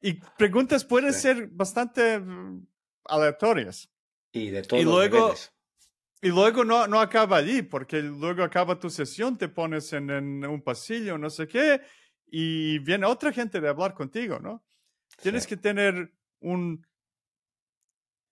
[0.00, 2.66] y preguntas pueden ser bastante mm,
[3.06, 3.90] aleatorias.
[4.32, 5.34] Y de todos y luego,
[6.22, 10.44] Y luego no, no acaba allí, porque luego acaba tu sesión, te pones en, en
[10.44, 11.80] un pasillo, no sé qué,
[12.26, 14.62] y viene otra gente de hablar contigo, ¿no?
[15.22, 16.84] Tienes que tener un,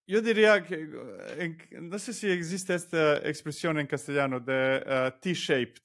[0.09, 0.89] yo diría que,
[1.81, 5.83] no sé si existe esta expresión en castellano de uh, T-shaped.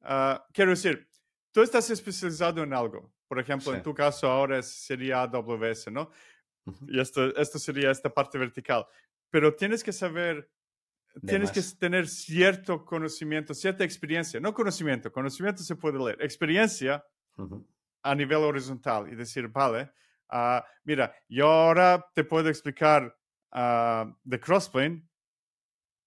[0.00, 1.08] Uh, quiero decir,
[1.52, 3.14] tú estás especializado en algo.
[3.28, 6.10] Por ejemplo, en tu caso ahora sería AWS, ¿no?
[6.88, 8.84] Y esto, esto sería esta parte vertical.
[9.30, 10.50] Pero tienes que saber,
[11.24, 14.40] tienes que tener cierto conocimiento, cierta experiencia.
[14.40, 16.20] No conocimiento, conocimiento se puede leer.
[16.20, 17.04] Experiencia
[18.04, 19.90] a nivel horizontal y decir, vale,
[20.36, 23.16] Ah, mira, yo ahora te puedo explicar
[23.52, 25.08] uh, de Crossplane,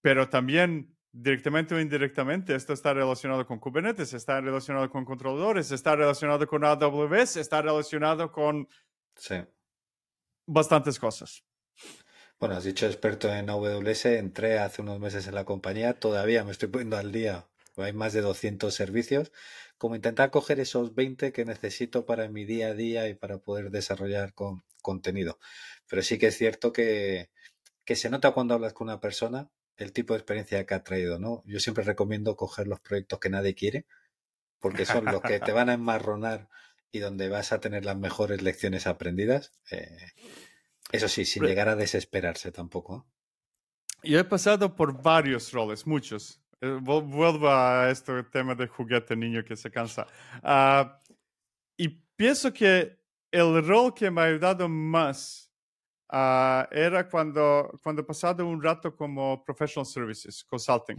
[0.02, 5.96] pero también directamente o indirectamente esto está relacionado con Kubernetes, está relacionado con controladores, está
[5.96, 8.68] relacionado con AWS, está relacionado con
[10.46, 11.42] bastantes cosas.
[12.38, 16.52] Bueno, has dicho experto en AWS, entré hace unos meses en la compañía, todavía me
[16.52, 17.48] estoy poniendo al día,
[17.82, 19.32] hay más de 200 servicios
[19.78, 23.70] como intentar coger esos 20 que necesito para mi día a día y para poder
[23.70, 25.38] desarrollar con, contenido.
[25.88, 27.30] Pero sí que es cierto que,
[27.84, 31.18] que se nota cuando hablas con una persona el tipo de experiencia que ha traído,
[31.18, 31.42] ¿no?
[31.46, 33.86] Yo siempre recomiendo coger los proyectos que nadie quiere,
[34.58, 36.48] porque son los que te van a enmarronar
[36.90, 39.52] y donde vas a tener las mejores lecciones aprendidas.
[39.70, 40.10] Eh,
[40.90, 43.06] eso sí, sin llegar a desesperarse tampoco.
[44.02, 46.40] Yo he pasado por varios roles, muchos.
[46.60, 50.06] Eh, vuelvo a este tema de juguete niño que se cansa.
[50.42, 51.00] Ah,
[51.76, 52.98] y pienso que
[53.30, 55.52] el rol que me ha ayudado más
[56.10, 60.96] uh, era cuando, cuando he pasado un rato como professional services, consulting.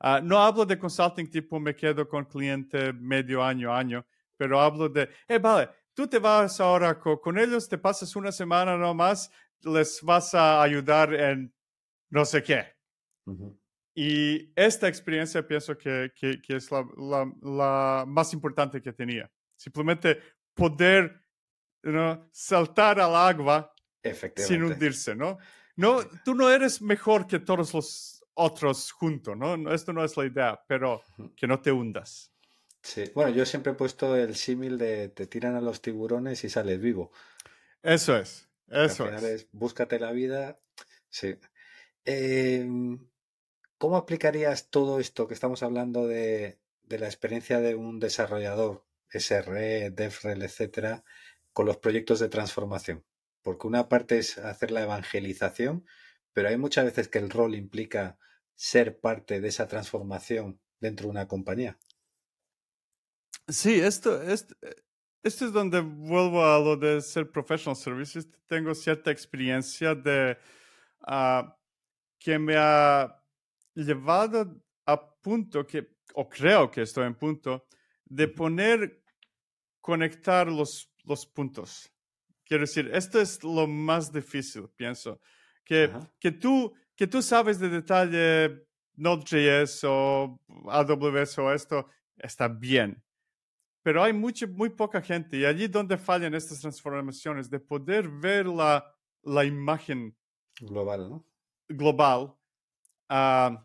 [0.00, 4.88] Ah, no hablo de consulting tipo me quedo con cliente medio año, año, pero hablo
[4.88, 9.30] de, eh, vale, tú te vas ahora con, con ellos, te pasas una semana nomás,
[9.62, 11.52] les vas a ayudar en
[12.10, 12.78] no sé qué.
[14.00, 19.28] Y esta experiencia pienso que, que, que es la, la, la, más importante que tenía.
[19.56, 20.20] Simplemente
[20.54, 21.20] poder
[22.30, 23.74] saltar al agua
[24.36, 25.38] sin hundirse, ¿no?
[25.74, 29.74] No, tú no eres mejor que todos los otros juntos, ¿no?
[29.74, 31.02] Esto no es la idea, pero
[31.34, 32.32] que no te hundas.
[32.80, 36.48] Sí, bueno, yo siempre he puesto el símil de te tiran a los tiburones y
[36.48, 37.10] sales vivo.
[37.82, 39.48] Eso es, eso al final es.
[39.50, 40.60] Búscate la vida.
[41.10, 41.34] Sí.
[42.04, 42.64] Eh,
[43.78, 50.42] ¿Cómo aplicarías todo esto que estamos hablando de, la experiencia de un desarrollador, SRE, DevRel,
[50.42, 51.04] etcétera,
[51.52, 53.04] con los proyectos de transformación?
[53.48, 55.86] porque una parte es hacer la evangelización,
[56.34, 58.18] pero hay muchas veces que el rol implica
[58.54, 61.78] ser parte de esa transformación dentro de una compañía.
[63.48, 64.54] Sí, esto, esto,
[65.22, 68.28] esto es donde vuelvo a lo de ser professional services.
[68.46, 70.36] Tengo cierta experiencia de
[71.06, 71.50] uh,
[72.18, 73.24] que me ha
[73.84, 77.66] llevado a punto que, o creo que estoy en punto,
[78.04, 79.02] de poner,
[79.80, 81.90] conectar los, los puntos.
[82.44, 85.20] Quiero decir, esto es lo más difícil, pienso.
[85.64, 93.02] Que, que, tú, que tú sabes de detalle Node.js o AWS o esto, está bien
[93.88, 98.44] pero hay mucha, muy poca gente y allí donde fallan estas transformaciones de poder ver
[98.44, 98.84] la,
[99.22, 100.14] la imagen
[100.60, 101.24] global, ¿no?
[101.68, 102.34] global
[103.08, 103.56] uh,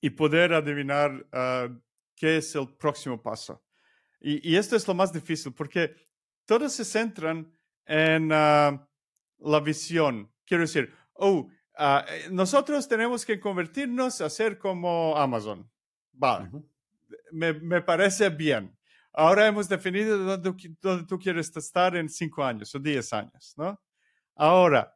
[0.00, 1.74] y poder adivinar uh,
[2.14, 3.62] qué es el próximo paso.
[4.20, 5.94] Y, y, esto es lo más difícil porque
[6.44, 7.52] todos se centran
[7.84, 8.80] en uh,
[9.38, 10.32] la visión.
[10.44, 11.48] Quiero decir, oh,
[12.30, 15.70] nosotros tenemos que convertirnos a ser como Amazon.
[16.12, 16.50] Vale,
[17.30, 18.76] me, me parece bien
[19.16, 23.80] ahora hemos definido dónde, dónde, tú quieres estar en cinco años o diez años, ¿no?
[24.36, 24.94] Ahora,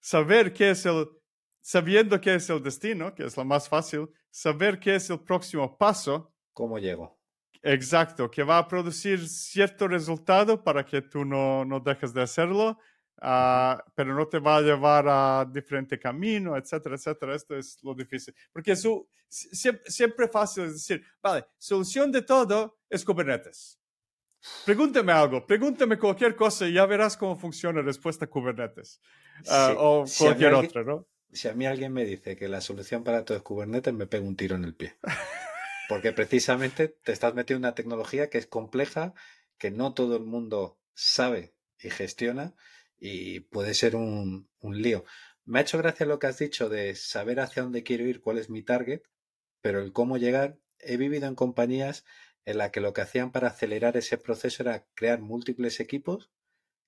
[0.00, 1.06] saber qué es el,
[1.62, 5.78] sabiendo qué es el destino, que es lo más fácil, saber qué es el próximo
[5.78, 6.34] paso.
[6.52, 7.18] ¿Cómo llego?
[7.62, 12.76] Exacto, que va a producir cierto resultado para que tú no, no dejes de hacerlo,
[13.22, 17.36] uh, pero no te va a llevar a diferente camino, etcétera, etcétera.
[17.36, 18.34] Esto es lo difícil.
[18.52, 23.78] Porque su, siempre, siempre fácil es decir, vale, solución de todo es Kubernetes.
[24.66, 29.00] Pregúnteme algo, pregúnteme cualquier cosa y ya verás cómo funciona respuesta a Kubernetes.
[29.46, 31.06] Uh, o cualquier otra, ¿no?
[31.32, 34.26] Si a mí alguien me dice que la solución para todo es Kubernetes, me pego
[34.26, 34.96] un tiro en el pie.
[35.88, 39.14] Porque precisamente te estás metiendo en una tecnología que es compleja,
[39.58, 42.54] que no todo el mundo sabe y gestiona
[42.98, 45.04] y puede ser un, un lío.
[45.44, 48.38] Me ha hecho gracia lo que has dicho de saber hacia dónde quiero ir, cuál
[48.38, 49.02] es mi target,
[49.60, 52.04] pero el cómo llegar, he vivido en compañías
[52.44, 56.30] en las que lo que hacían para acelerar ese proceso era crear múltiples equipos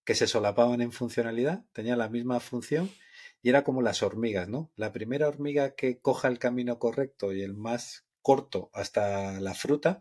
[0.04, 2.90] que se solapaban en funcionalidad, tenían la misma función
[3.44, 4.72] y era como las hormigas, ¿no?
[4.74, 10.00] La primera hormiga que coja el camino correcto y el más corto hasta la fruta,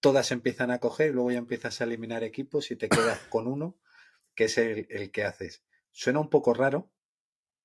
[0.00, 3.46] todas empiezan a coger y luego ya empiezas a eliminar equipos y te quedas con
[3.46, 3.78] uno
[4.34, 5.64] que es el, que haces.
[5.90, 6.92] Suena un poco raro,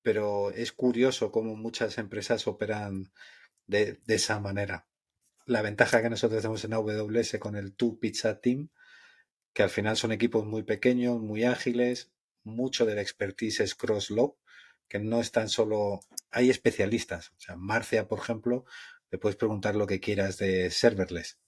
[0.00, 3.12] pero es curioso cómo muchas empresas operan
[3.66, 4.88] de, esa manera.
[5.44, 8.70] La ventaja que nosotros tenemos en AWS con el Two Pizza Team,
[9.52, 14.38] que al final son equipos muy pequeños, muy ágiles, mucho de la expertise es cross-lob,
[14.88, 17.30] que no están solo, hay especialistas.
[17.36, 18.64] O sea, Marcia, por ejemplo,
[19.10, 21.38] le puedes preguntar lo que quieras de serverless.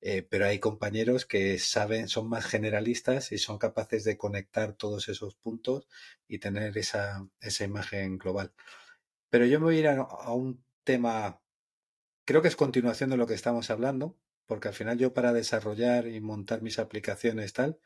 [0.00, 5.08] Eh, pero hay compañeros que saben, son más generalistas y son capaces de conectar todos
[5.08, 5.88] esos puntos
[6.28, 8.52] y tener esa, esa imagen global.
[9.30, 11.40] Pero yo me voy a ir a, un tema,
[12.24, 16.06] creo que es continuación de lo que estamos hablando, porque al final yo para desarrollar
[16.06, 17.80] y montar mis aplicaciones tal,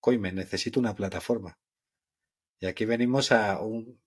[0.00, 1.58] coime, necesito una plataforma.
[2.60, 4.00] Y aquí venimos a un,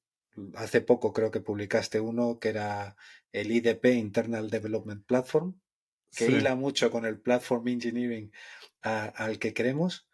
[0.56, 2.96] hace poco creo que publicaste uno que era
[3.32, 5.60] el IDP, Internal Development Platform,
[6.16, 8.32] que hila mucho con el platform engineering
[8.82, 10.08] al que queremos,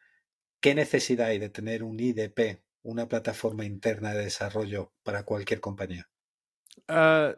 [0.59, 6.09] ¿qué necesidad hay de tener un IDP, una plataforma interna de desarrollo para cualquier compañía?
[6.89, 7.33] Uh,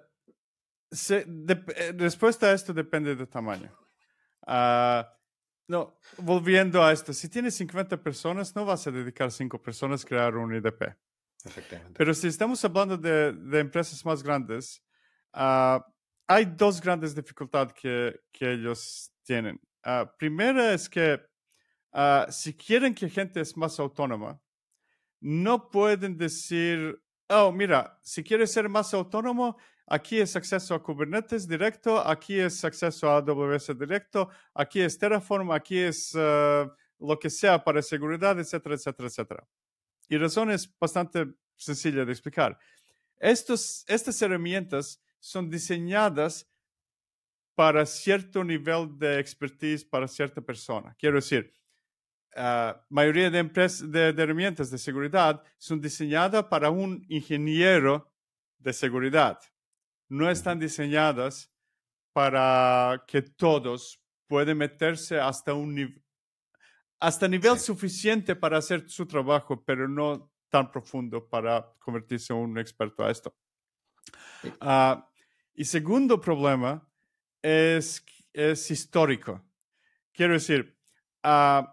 [1.97, 3.71] respuesta a esto depende del tamaño.
[4.45, 5.13] Ah,
[5.67, 10.07] no, volviendo a esto, si tienes 50 personas, no vas a dedicar 5 personas a
[10.07, 10.95] crear un IDP.
[11.93, 14.83] Pero si estamos hablando de, de empresas más grandes,
[15.33, 15.79] uh,
[16.27, 19.59] hay dos grandes dificultades que, que ellos tienen.
[19.85, 21.21] Uh, primera es que
[21.93, 24.39] uh, si quieren que gente es más autónoma,
[25.19, 29.57] no pueden decir, oh, mira, si quieres ser más autónomo,
[29.87, 35.51] aquí es acceso a Kubernetes directo, aquí es acceso a AWS directo, aquí es Terraform,
[35.51, 36.69] aquí es uh,
[36.99, 39.47] lo que sea para seguridad, etcétera, etcétera, etcétera.
[40.09, 42.57] Y razón es bastante sencilla de explicar.
[43.17, 46.47] Estos, estas herramientas son diseñadas
[47.55, 50.95] para cierto nivel de expertise para cierta persona.
[50.99, 51.51] Quiero decir,
[52.35, 58.13] la mayoría de, empresas, de, herramientas de seguridad son diseñadas para un ingeniero
[58.59, 59.39] de seguridad.
[60.07, 61.51] No están diseñadas
[62.13, 66.06] para que todos puedan meterse hasta un nivel
[66.99, 72.57] hasta nivel suficiente para hacer su trabajo, pero no tan profundo para convertirse en un
[72.57, 73.35] experto a esto.
[74.61, 75.01] Uh,
[75.53, 76.87] y segundo problema
[77.41, 79.43] es, es histórico.
[80.13, 80.77] Quiero decir,
[81.23, 81.65] uh,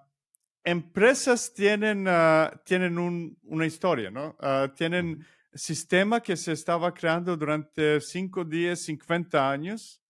[0.62, 2.98] empresas tienen, ah, tienen
[3.42, 4.36] una historia, ¿no?
[4.74, 10.02] Tienen sistema que se estaba creando durante 5, 10, 50 años.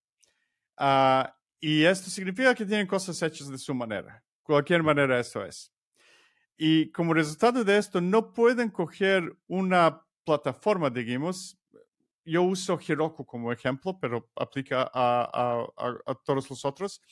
[1.61, 4.24] y esto significa que tienen cosas hechas de su manera.
[4.45, 5.73] Cualquier manera eso es.
[6.57, 11.59] Y como resultado de esto, no pueden coger una plataforma, digamos.
[12.25, 17.03] Yo uso Heroku como ejemplo, pero aplica a, a, todos los otros.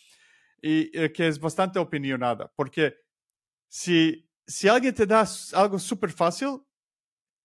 [0.60, 2.94] Y eh, que es bastante opinionada, porque
[3.68, 5.24] si, si alguien te da
[5.54, 6.60] algo súper fácil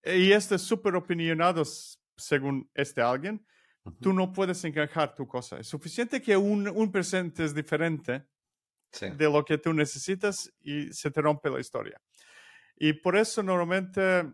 [0.04, 1.64] y este es súper opinionado
[2.16, 3.44] según este alguien,
[4.00, 5.58] tú no puedes encajar tu cosa.
[5.58, 8.24] Es suficiente que un, un presente es diferente
[9.00, 12.00] de lo que tú necesitas y se te rompe la historia.
[12.76, 14.32] Y por eso normalmente,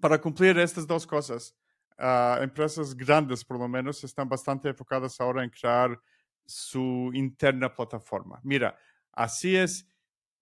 [0.00, 1.54] para cumplir estas dos cosas,
[1.98, 5.98] ah, empresas grandes por lo menos están bastante enfocadas ahora en crear
[6.44, 8.40] su interna plataforma.
[8.42, 8.76] Mira,
[9.12, 9.86] así es.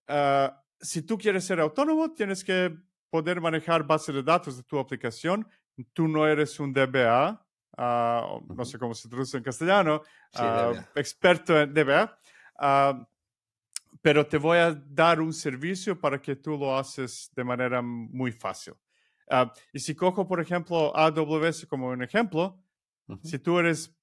[0.07, 2.76] Ah, si tú quieres ser autónomo, tienes que
[3.11, 5.47] poder manejar base de datos de tu aplicación.
[5.93, 7.45] Tú no eres un DBA,
[7.76, 10.03] ah, no sé cómo se traduce en castellano,
[10.95, 12.18] experto en DBA
[14.01, 18.32] pero te voy a dar un servicio para que tú lo haces de manera muy
[18.32, 18.74] fácil.
[19.28, 22.62] Ah, y si cojo, por ejemplo, AWS como un ejemplo,
[23.22, 23.94] si tú eres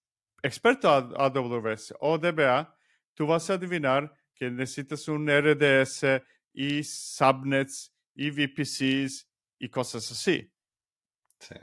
[0.41, 2.75] experto en AWS o DBA,
[3.13, 6.21] tú vas a adivinar que necesitas un RDS
[6.53, 9.29] y subnets y VPCs
[9.59, 10.51] y cosas así.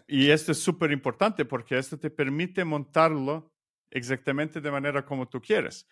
[0.06, 3.52] Y esto es súper importante porque esto te permite montarlo
[3.90, 5.86] exactamente de manera como tú quieres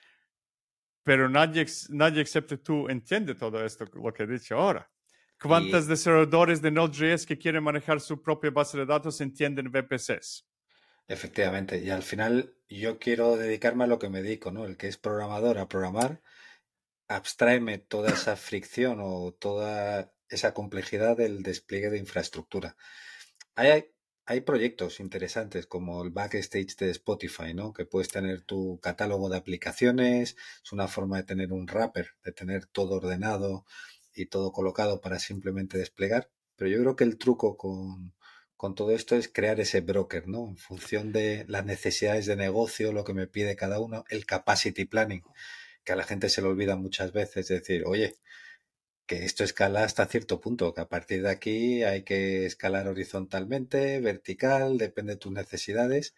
[1.02, 4.90] pero nadie, nadie excepto tú entiende todo esto, lo que he dicho ahora.
[5.40, 10.46] ¿Cuántos desarrolladores de Node.js que quieren manejar su propia base de datos entienden VPCs?
[11.08, 14.66] Efectivamente, y al final yo quiero dedicarme a lo que me dedico, ¿no?
[14.66, 16.20] El que es programador a programar,
[17.08, 22.76] abstraeme toda esa fricción o toda esa complejidad del despliegue de infraestructura.
[23.56, 23.90] Hay,
[24.30, 27.72] hay proyectos interesantes como el backstage de Spotify, ¿no?
[27.72, 32.30] Que puedes tener tu catálogo de aplicaciones, es una forma de tener un wrapper, de
[32.30, 33.66] tener todo ordenado
[34.14, 36.30] y todo colocado para simplemente desplegar.
[36.54, 38.14] Pero yo creo que el truco con,
[38.56, 40.46] con todo esto es crear ese broker, ¿no?
[40.46, 44.84] En función de las necesidades de negocio, lo que me pide cada uno, el capacity
[44.84, 45.24] planning,
[45.82, 48.14] que a la gente se le olvida muchas veces, decir, oye,
[49.10, 53.98] que esto escala hasta cierto punto, que a partir de aquí hay que escalar horizontalmente,
[54.00, 56.14] vertical, depende de tus necesidades,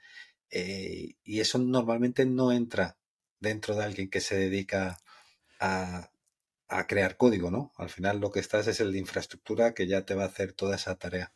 [0.51, 2.99] eh, y eso normalmente no entra
[3.40, 4.99] dentro de alguien que se dedica
[5.59, 6.11] a,
[6.86, 7.72] crear código, ¿no?
[7.76, 10.53] Al final lo que estás es el de infraestructura que ya te va a hacer
[10.53, 11.32] toda esa tarea.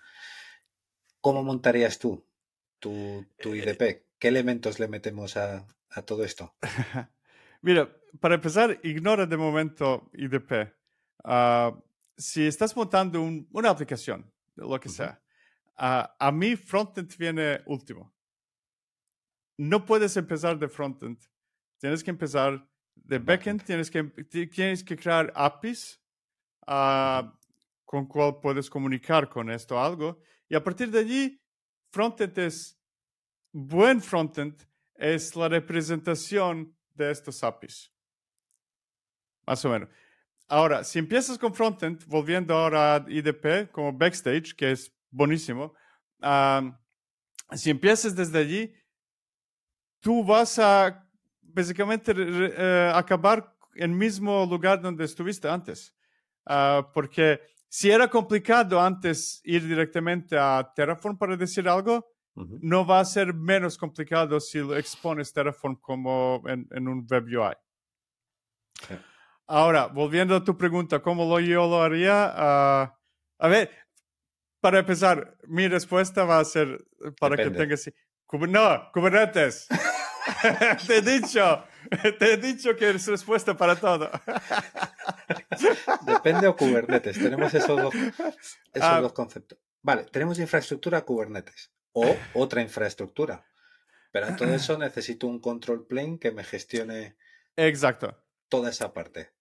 [1.23, 2.27] ¿Cómo montarías tú
[2.81, 4.05] tu, tu eh, IDP?
[4.19, 5.67] ¿Qué elementos le metemos a,
[6.05, 6.55] todo esto?
[7.63, 10.77] Mira, para empezar, ignora de momento IDP.
[11.25, 11.77] Ah,
[12.17, 15.21] si estás montando una aplicación, lo que sea,
[15.77, 18.15] a mí frontend viene último.
[19.59, 21.19] No puedes empezar de frontend.
[21.79, 26.01] Tienes que empezar de backend, tienes que, tienes que crear APIs
[26.67, 27.31] uh,
[27.85, 30.21] con cual puedes comunicar con esto algo.
[30.49, 31.43] Y a partir de allí,
[31.91, 32.79] frontend es,
[33.53, 34.61] buen frontend
[34.95, 37.93] es la representación de estos APIs.
[39.47, 39.89] Más o menos.
[40.49, 45.75] Ahora, si empiezas con frontend, volviendo ahora a IDP como backstage, que es buenísimo,
[47.53, 48.75] si empiezas desde allí,
[50.01, 51.05] tú vas a
[51.43, 55.95] básicamente eh, acabar en el mismo lugar donde estuviste antes.
[56.45, 63.01] Ah, porque si era complicado antes ir directamente a Terraform para decir algo, no va
[63.01, 67.55] a ser menos complicado si lo expones Terraform como en, un web UI.
[69.49, 72.33] Ahora, volviendo a tu pregunta, ¿cómo lo, yo lo haría?
[72.35, 72.99] Ah,
[73.39, 73.71] a ver,
[74.61, 76.85] para empezar, mi respuesta va a ser
[77.21, 77.91] para que tengas...
[78.33, 79.69] No, Kubernetes.
[80.89, 81.65] te he dicho,
[82.19, 84.11] te he dicho que es respuesta para todo.
[86.07, 87.17] Depende o Kubernetes.
[87.17, 89.01] Tenemos esos dos, esos ah.
[89.01, 89.59] dos conceptos.
[89.81, 93.47] Vale, tenemos infraestructura Kubernetes o otra infraestructura.
[94.11, 97.17] Pero en todo eso necesito un control plane que me gestione.
[97.55, 98.25] Exacto.
[98.49, 99.36] Toda esa parte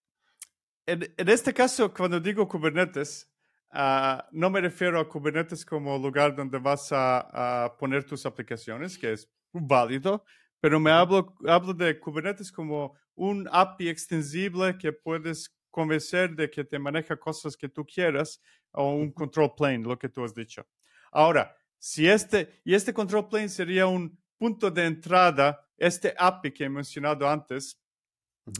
[0.86, 3.30] en, este caso, cuando digo Kubernetes,
[3.72, 9.14] ah, no me refiero a Kubernetes como lugar donde vas a, poner tus aplicaciones, que
[9.14, 10.24] es válido,
[10.60, 16.64] pero me hablo, hablo de Kubernetes como un API extensible que puedes convencer de que
[16.64, 20.66] te maneja cosas que tú quieras o un control plane, lo que tú has dicho.
[21.12, 26.66] Ahora, si este, y este control plane sería un punto de entrada, este API que
[26.66, 27.80] he mencionado antes,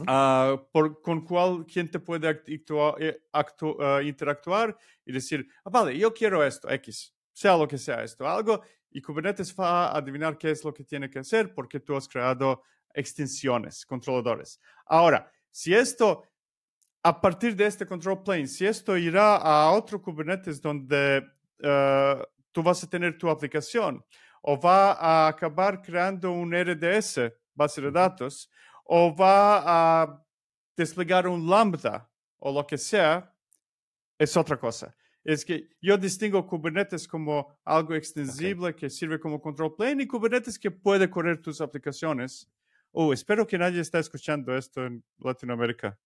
[0.06, 6.44] ah, por, con cuál quien te puede ah, interactuar y decir, ah, vale, yo quiero
[6.44, 10.64] esto, X, sea lo que sea esto, algo, y Kubernetes va a adivinar qué es
[10.64, 12.62] lo que tiene que hacer porque tú has creado
[12.94, 14.60] extensiones, controladores.
[14.86, 16.24] Ahora, si esto,
[17.02, 21.22] a partir de este control plane, si esto irá a otro Kubernetes donde
[21.62, 22.22] uh,
[22.52, 24.02] tú vas a tener tu aplicación
[24.40, 27.20] o va a acabar creando un RDS,
[27.54, 28.50] base de datos,
[28.86, 30.26] o va a
[30.76, 32.08] desplegar un lambda
[32.38, 33.32] o lo que sea,
[34.18, 34.94] es otra cosa.
[35.24, 40.58] Es que yo distingo Kubernetes como algo extensible que sirve como control plane y Kubernetes
[40.58, 42.48] que puede correr tus aplicaciones.
[42.92, 45.98] Oh, espero que nadie esté escuchando esto en Latinoamérica.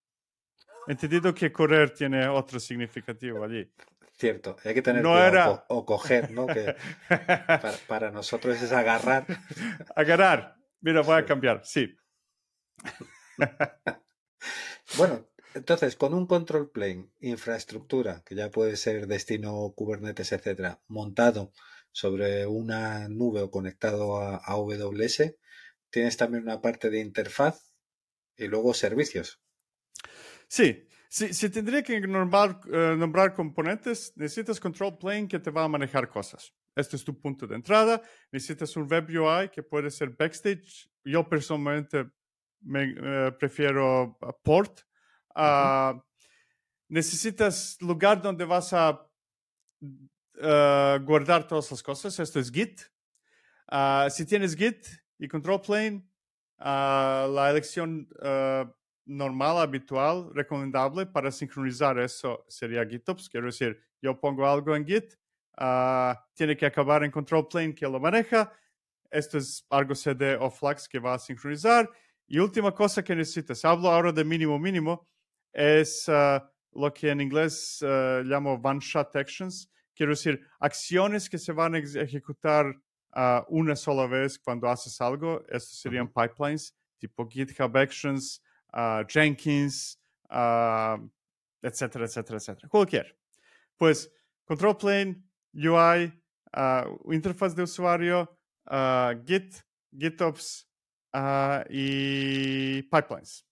[0.89, 3.71] Entendido que correr tiene otro significativo allí.
[4.13, 6.47] Cierto, hay que tener cuidado o, coger, ¿no?
[6.47, 6.75] Que
[7.89, 9.27] para, nosotros es agarrar.
[9.95, 10.57] Agarrar.
[10.81, 11.95] Mira, voy a cambiar, sí.
[14.97, 21.53] bueno, entonces, con un control plane, infraestructura, que ya puede ser destino Kubernetes, etcétera, montado
[21.93, 25.35] sobre una nube o conectado a, AWS,
[25.91, 27.75] tienes también una parte de interfaz
[28.37, 29.41] y luego servicios.
[30.47, 35.69] Sí, si, tendría que nombrar, eh, nombrar, componentes, necesitas control plane que te va a
[35.69, 36.55] manejar cosas.
[36.77, 38.01] Este es tu punto de entrada.
[38.31, 40.89] Necesitas un web UI que puede ser backstage.
[41.05, 42.09] Yo personalmente
[42.61, 44.83] me eh, prefiero port.
[45.35, 46.01] Uh,
[46.89, 49.07] necesitas lugar donde vas a
[49.81, 52.19] uh, guardar todas las cosas.
[52.19, 52.83] Esto es Git.
[53.71, 54.87] Uh, si tienes Git
[55.19, 56.07] y control plane,
[56.59, 58.07] la elección
[59.07, 63.29] normal, habitual, recomendable para sincronizar eso sería GitOps.
[63.29, 65.15] Quiero decir, yo pongo algo en Git,
[65.61, 68.53] uh, tiene que acabar en control plane que lo maneja.
[69.11, 71.91] Esto es algo CD o Flux que va a sincronizar.
[72.33, 75.09] Y última cosa que necesitas, hablo ahora de mínimo mínimo,
[75.53, 76.41] es uh,
[76.79, 79.69] lo que en inglés uh, llamo one-shot actions.
[79.97, 82.73] Quiero decir, acciones que se van a ejecutar
[83.49, 85.43] una sola vez cuando haces algo.
[85.49, 88.41] Estos serían pipelines tipo GitHub Actions,
[89.09, 89.99] Jenkins,
[91.61, 92.69] etcétera, etcétera, etcétera.
[92.69, 93.19] Cualquier.
[93.77, 94.09] Pues
[94.45, 96.13] control plane, UI,
[97.13, 98.39] interfaz de usuario,
[99.27, 99.57] Git,
[99.91, 100.70] GitOps
[101.69, 103.47] y pipelines.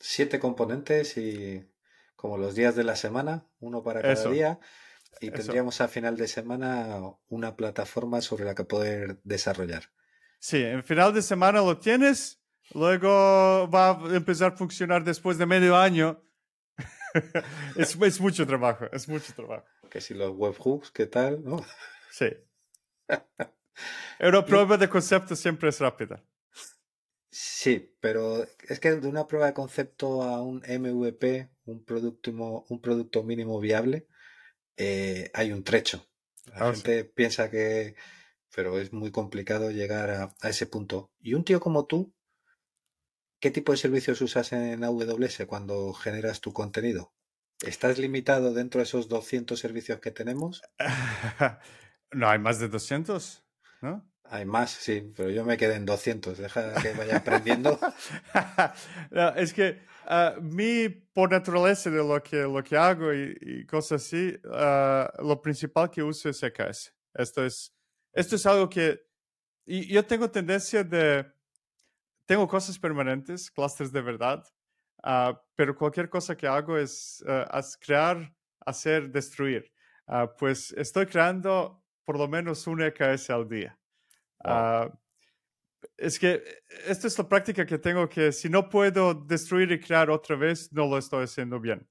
[0.00, 1.68] Siete componentes y
[2.16, 4.60] como los días de la semana, uno para cada día.
[5.20, 9.90] Y tendríamos a final de semana una plataforma sobre la que poder desarrollar.
[10.38, 12.38] Sí, en final de semana lo tienes
[12.74, 16.22] Luego va a empezar a funcionar después de medio año.
[17.76, 19.64] es, es, mucho trabajo, es mucho trabajo.
[19.90, 21.42] Que si los webhooks, ¿qué tal?
[21.42, 21.64] ¿No?
[22.10, 22.28] Sí.
[24.20, 26.22] Una prueba de concepto siempre es rápida.
[27.30, 32.30] Sí, pero es que de una prueba de concepto a un MVP, un producto,
[32.68, 34.06] un producto mínimo viable,
[34.76, 36.06] eh, hay un trecho.
[36.46, 37.94] La ah, gente piensa que,
[38.54, 41.12] pero es muy complicado llegar a, a, ese punto.
[41.20, 42.14] Y un tío como tú,
[43.40, 47.14] ¿Qué tipo de servicios usas en AWS cuando generas tu contenido?
[47.60, 50.62] ¿Estás limitado dentro de esos 200 servicios que tenemos?
[52.12, 53.44] no, hay más de 200,
[53.80, 54.10] ¿no?
[54.30, 56.38] Hay más, sí, pero yo me quedé en 200.
[56.38, 57.78] Deja que vaya aprendiendo.
[59.36, 64.36] es que ah, mi, por naturaleza de lo que, lo que hago y, cosas así,
[64.52, 66.94] ah, lo principal que uso es EKS.
[67.14, 67.74] Esto es,
[68.12, 69.08] esto es algo que
[69.70, 71.30] y yo tengo tendencia de
[72.24, 74.42] tengo cosas permanentes, clusters de verdad,
[75.02, 79.70] ah, pero cualquier cosa que hago es uh, crear, hacer, destruir.
[80.06, 83.78] Uh, pues estoy creando por lo menos un EKS al día.
[85.96, 86.42] Es que
[86.86, 90.72] esta es la práctica que tengo que si no puedo destruir y crear otra vez,
[90.72, 91.86] no lo estoy haciendo bien.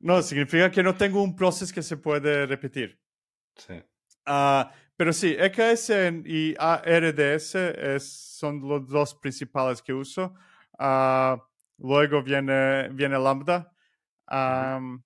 [0.00, 2.98] no, significa que no tengo un proceso que se puede repetir.
[3.56, 3.82] Sí.
[4.96, 5.90] Pero sí, EKS
[6.24, 10.34] y ARDS es, son los dos principales que uso.
[10.78, 11.36] Uh,
[11.78, 13.72] luego viene, viene Lambda.
[14.30, 15.02] Um,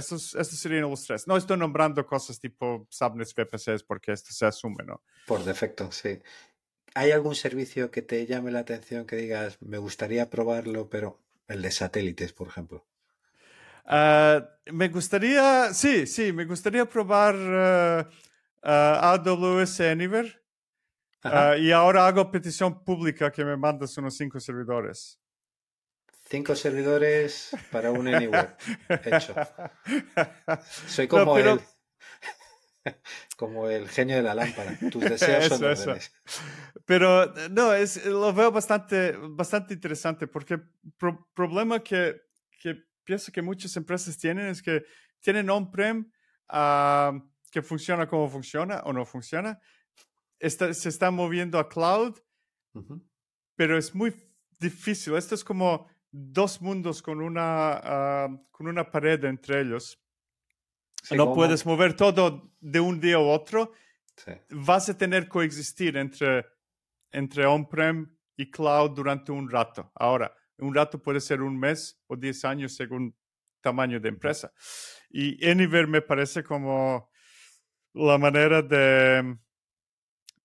[0.00, 1.26] serían los tres.
[1.26, 5.02] No estoy nombrando cosas tipo subnets VPCs porque esto se asume, ¿no?
[5.26, 6.20] Por defecto, sí.
[6.94, 11.62] ¿Hay algún servicio que te llame la atención que digas, me gustaría probarlo, pero el
[11.62, 12.86] de satélites, por ejemplo?
[13.86, 18.08] Uh, me gustaría, sí, sí, me gustaría probar uh,
[18.62, 20.40] uh, AWS Anywhere.
[21.24, 25.21] Uh, y ahora hago petición pública que me mandes unos cinco servidores.
[26.32, 28.56] Cinco servidores para un Anywhere.
[29.04, 29.34] Hecho.
[30.86, 31.60] Soy como él.
[33.36, 34.78] Como el genio de la lámpara.
[34.90, 36.10] Tus deseos son órdenes.
[36.86, 40.64] Pero no, es, lo veo bastante, bastante interesante porque el
[41.34, 42.22] problema que,
[42.58, 44.84] que, pienso que muchas empresas tienen es que
[45.20, 46.10] tienen on-prem
[46.48, 47.12] ah,
[47.50, 49.60] que funciona como funciona o no funciona.
[50.40, 52.18] se está moviendo a cloud,
[53.54, 54.14] pero es muy
[54.58, 55.14] difícil.
[55.14, 59.98] Esto es como dos mundos con una, ah, con una pared entre ellos
[61.10, 63.72] no puedes mover todo de un día a otro.
[64.50, 66.46] Vas a tener coexistir entre,
[67.10, 69.90] entre on-prem y cloud durante un rato.
[69.94, 73.16] Ahora, un rato puede ser un mes o diez años según
[73.60, 74.52] tamaño de empresa.
[75.10, 77.10] Y Anywhere me parece como
[77.94, 79.36] la manera de,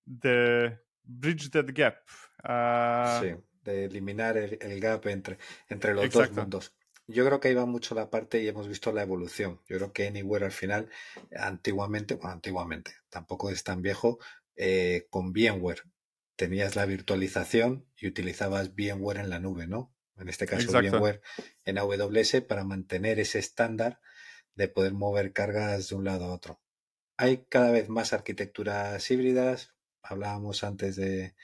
[0.04, 1.98] de bridge that gap.
[2.42, 3.34] Ah, sí,
[3.72, 5.38] de eliminar el, gap entre,
[5.68, 6.74] entre los dos mundos.
[7.06, 9.62] Yo creo que ahí va mucho la parte y hemos visto la evolución.
[9.66, 10.90] Yo creo que Anywhere al final,
[11.34, 14.18] antiguamente, bueno, antiguamente, tampoco es tan viejo,
[14.56, 15.84] eh, con VMware
[16.38, 19.92] tenías la virtualización y utilizabas VMware en la nube, ¿no?
[20.16, 21.20] En este caso VMware
[21.64, 24.00] en AWS para mantener ese estándar
[24.54, 26.60] de poder mover cargas de un lado a otro.
[27.16, 29.74] Hay cada vez más arquitecturas híbridas.
[30.00, 31.34] Hablábamos antes de,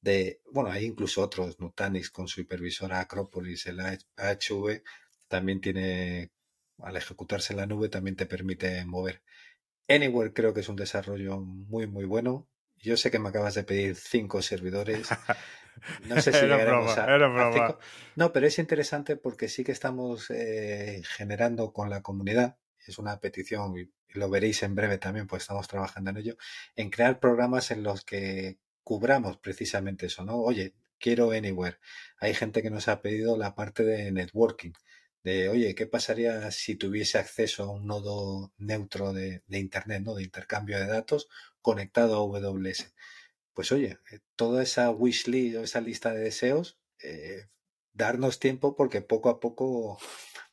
[0.00, 4.82] de, bueno, hay incluso otros, Nutanix con su hipervisora Acropolis, el AHV,
[5.28, 6.30] también tiene,
[6.78, 9.22] al ejecutarse en la nube, también te permite mover.
[9.88, 12.48] Anywhere creo que es un desarrollo muy, muy bueno.
[12.78, 15.08] Yo sé que me acabas de pedir cinco servidores.
[16.06, 17.78] No sé si era broma, a, era
[18.16, 23.20] No, pero es interesante porque sí que estamos eh, generando con la comunidad, es una
[23.20, 26.36] petición y lo veréis en breve también, pues estamos trabajando en ello,
[26.76, 30.36] en crear programas en los que cubramos precisamente eso, ¿no?
[30.36, 31.78] Oye, quiero Anywhere.
[32.20, 34.72] Hay gente que nos ha pedido la parte de networking,
[35.24, 40.14] de, oye, ¿qué pasaría si tuviese acceso a un nodo neutro de, Internet, ¿no?
[40.14, 41.28] De intercambio de datos
[41.62, 42.94] conectado a AWS.
[43.52, 47.48] Pues oye, eh, toda esa wishlist o esa lista de deseos, eh,
[47.92, 49.98] darnos tiempo porque poco a poco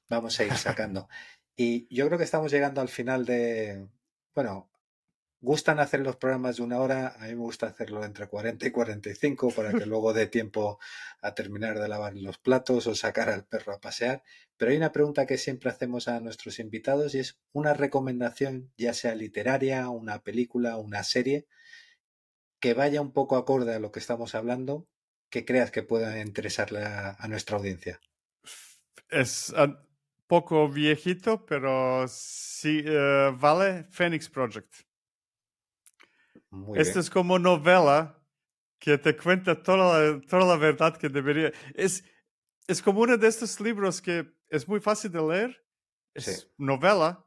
[0.10, 1.08] vamos a ir sacando.
[1.60, 3.88] Y yo creo que estamos llegando al final de,
[4.36, 4.70] bueno,
[5.40, 8.72] gustan hacer los programas de una hora, a mí me gusta hacerlo entre 40 y
[8.72, 10.80] 45 para que luego dé tiempo
[11.22, 14.24] a terminar de lavar los platos o sacar al perro a pasear.
[14.58, 18.94] Pero hay una pregunta que siempre hacemos a nuestros invitados y es una recomendación, ya
[18.94, 21.48] sea literaria, una película, una serie,
[22.60, 24.88] que vaya un poco acorde a lo que estamos hablando,
[25.30, 28.00] que creas que pueda interesarle a, nuestra audiencia.
[29.10, 29.78] Es un
[30.26, 34.87] poco viejito, pero sí eh, vale Phoenix Project.
[36.76, 38.18] Esto es como novela
[38.80, 41.52] que te cuenta toda la, toda la verdad que debería.
[41.74, 42.04] Es,
[42.68, 45.66] es como uno de estos libros que es muy fácil de leer,
[46.14, 47.26] es novela,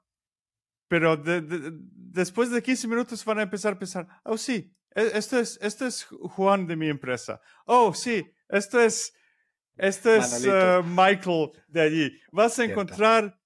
[0.89, 5.59] pero después de 15 minutos van a empezar a pensar, oh sí, e, esto es,
[5.63, 7.41] esto es Juan de mi empresa.
[7.65, 9.15] Oh sí, esto es,
[9.77, 12.21] esto es uh, Michael de allí.
[12.33, 13.40] Vas a encontrar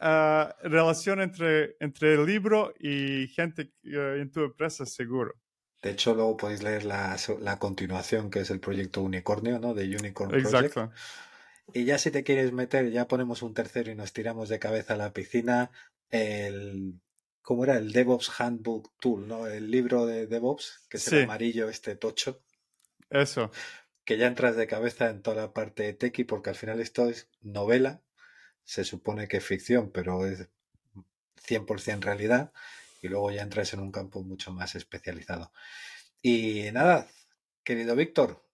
[0.00, 5.34] uh, relación entre, entre el libro y gente uh, en tu empresa, seguro.
[5.82, 9.72] De hecho, luego podéis leer la, la, continuación, que es el proyecto Unicornio, ¿no?
[9.72, 10.54] De Unicorn Project.
[10.54, 10.92] Exacto.
[11.72, 14.94] Y ya si te quieres meter, ya ponemos un tercero y nos tiramos de cabeza
[14.94, 15.70] a la piscina.
[16.10, 17.00] El,
[17.42, 17.78] ¿cómo era?
[17.78, 19.46] El DevOps Handbook Tool, ¿no?
[19.46, 22.42] El libro de DevOps, que es el amarillo, este tocho.
[23.08, 23.50] Eso.
[24.04, 27.08] Que ya entras de cabeza en toda la parte de tequi, porque al final esto
[27.08, 28.02] es novela,
[28.70, 30.48] se supone que es ficción, pero es
[31.44, 32.52] 100% realidad
[33.02, 35.50] y luego ya entras en un campo mucho más especializado.
[36.22, 37.08] Y nada,
[37.64, 38.46] querido Víctor,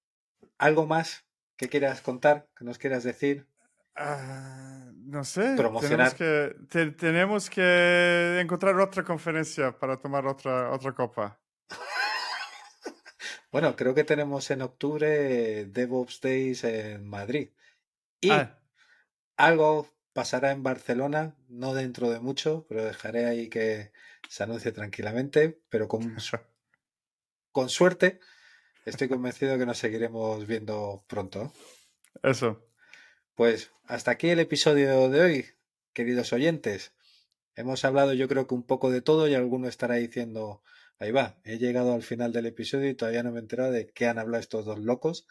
[0.57, 1.27] ¿algo más
[1.59, 3.47] que quieras contar, que nos quieras decir?
[3.95, 5.55] Ah, no sé.
[5.55, 6.15] Promocionar.
[6.15, 11.39] Tenemos que, tenemos que encontrar otra conferencia para tomar otra, otra copa.
[13.53, 17.51] bueno, creo que tenemos en octubre DevOps Days en Madrid.
[18.23, 18.59] Y ah.
[19.37, 23.93] algo pasará en Barcelona, no dentro de mucho, pero dejaré ahí que
[24.31, 26.17] se anuncie tranquilamente, pero con,
[27.53, 28.19] con suerte
[28.87, 31.53] estoy convencido que nos seguiremos viendo pronto.
[32.23, 32.67] Eso.
[33.35, 35.47] Pues hasta aquí el episodio de hoy,
[35.93, 36.95] queridos oyentes.
[37.55, 40.63] Hemos hablado yo creo que un poco de todo y alguno estará diciendo,
[40.99, 43.87] ahí va, he llegado al final del episodio y todavía no me he enterado de
[43.89, 45.27] qué han hablado estos dos locos.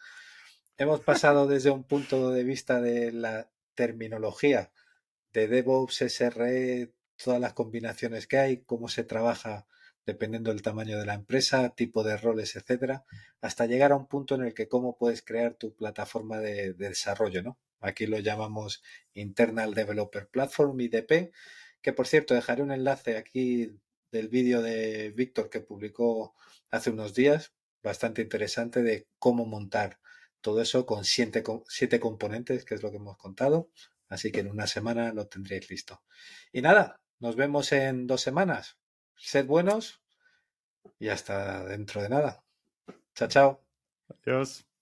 [0.78, 4.72] Hemos pasado desde un punto de vista de la terminología
[5.32, 9.66] de DevOps, SRE, todas las combinaciones que hay, cómo se trabaja
[10.06, 13.04] dependiendo del tamaño de la empresa, tipo de roles, etcétera,
[13.40, 17.42] hasta llegar a un punto en el que cómo puedes crear tu plataforma de, desarrollo,
[17.42, 17.58] ¿no?
[17.80, 18.82] Aquí lo llamamos
[19.14, 21.32] Internal Developer Platform, IDP,
[21.82, 23.78] que por cierto dejaré un enlace aquí
[24.12, 26.34] del vídeo de Víctor que publicó
[26.70, 27.52] hace unos días,
[27.82, 29.98] bastante interesante de cómo montar
[30.46, 33.68] todo eso con siete, componentes, que es lo que hemos contado.
[34.08, 36.04] Así que en una semana lo tendréis listo.
[36.52, 38.78] Y nada, nos vemos en dos semanas.
[39.16, 40.00] Sed buenos
[41.00, 42.44] y hasta dentro de nada.
[43.16, 43.66] Chao, chao.
[44.08, 44.75] Adiós.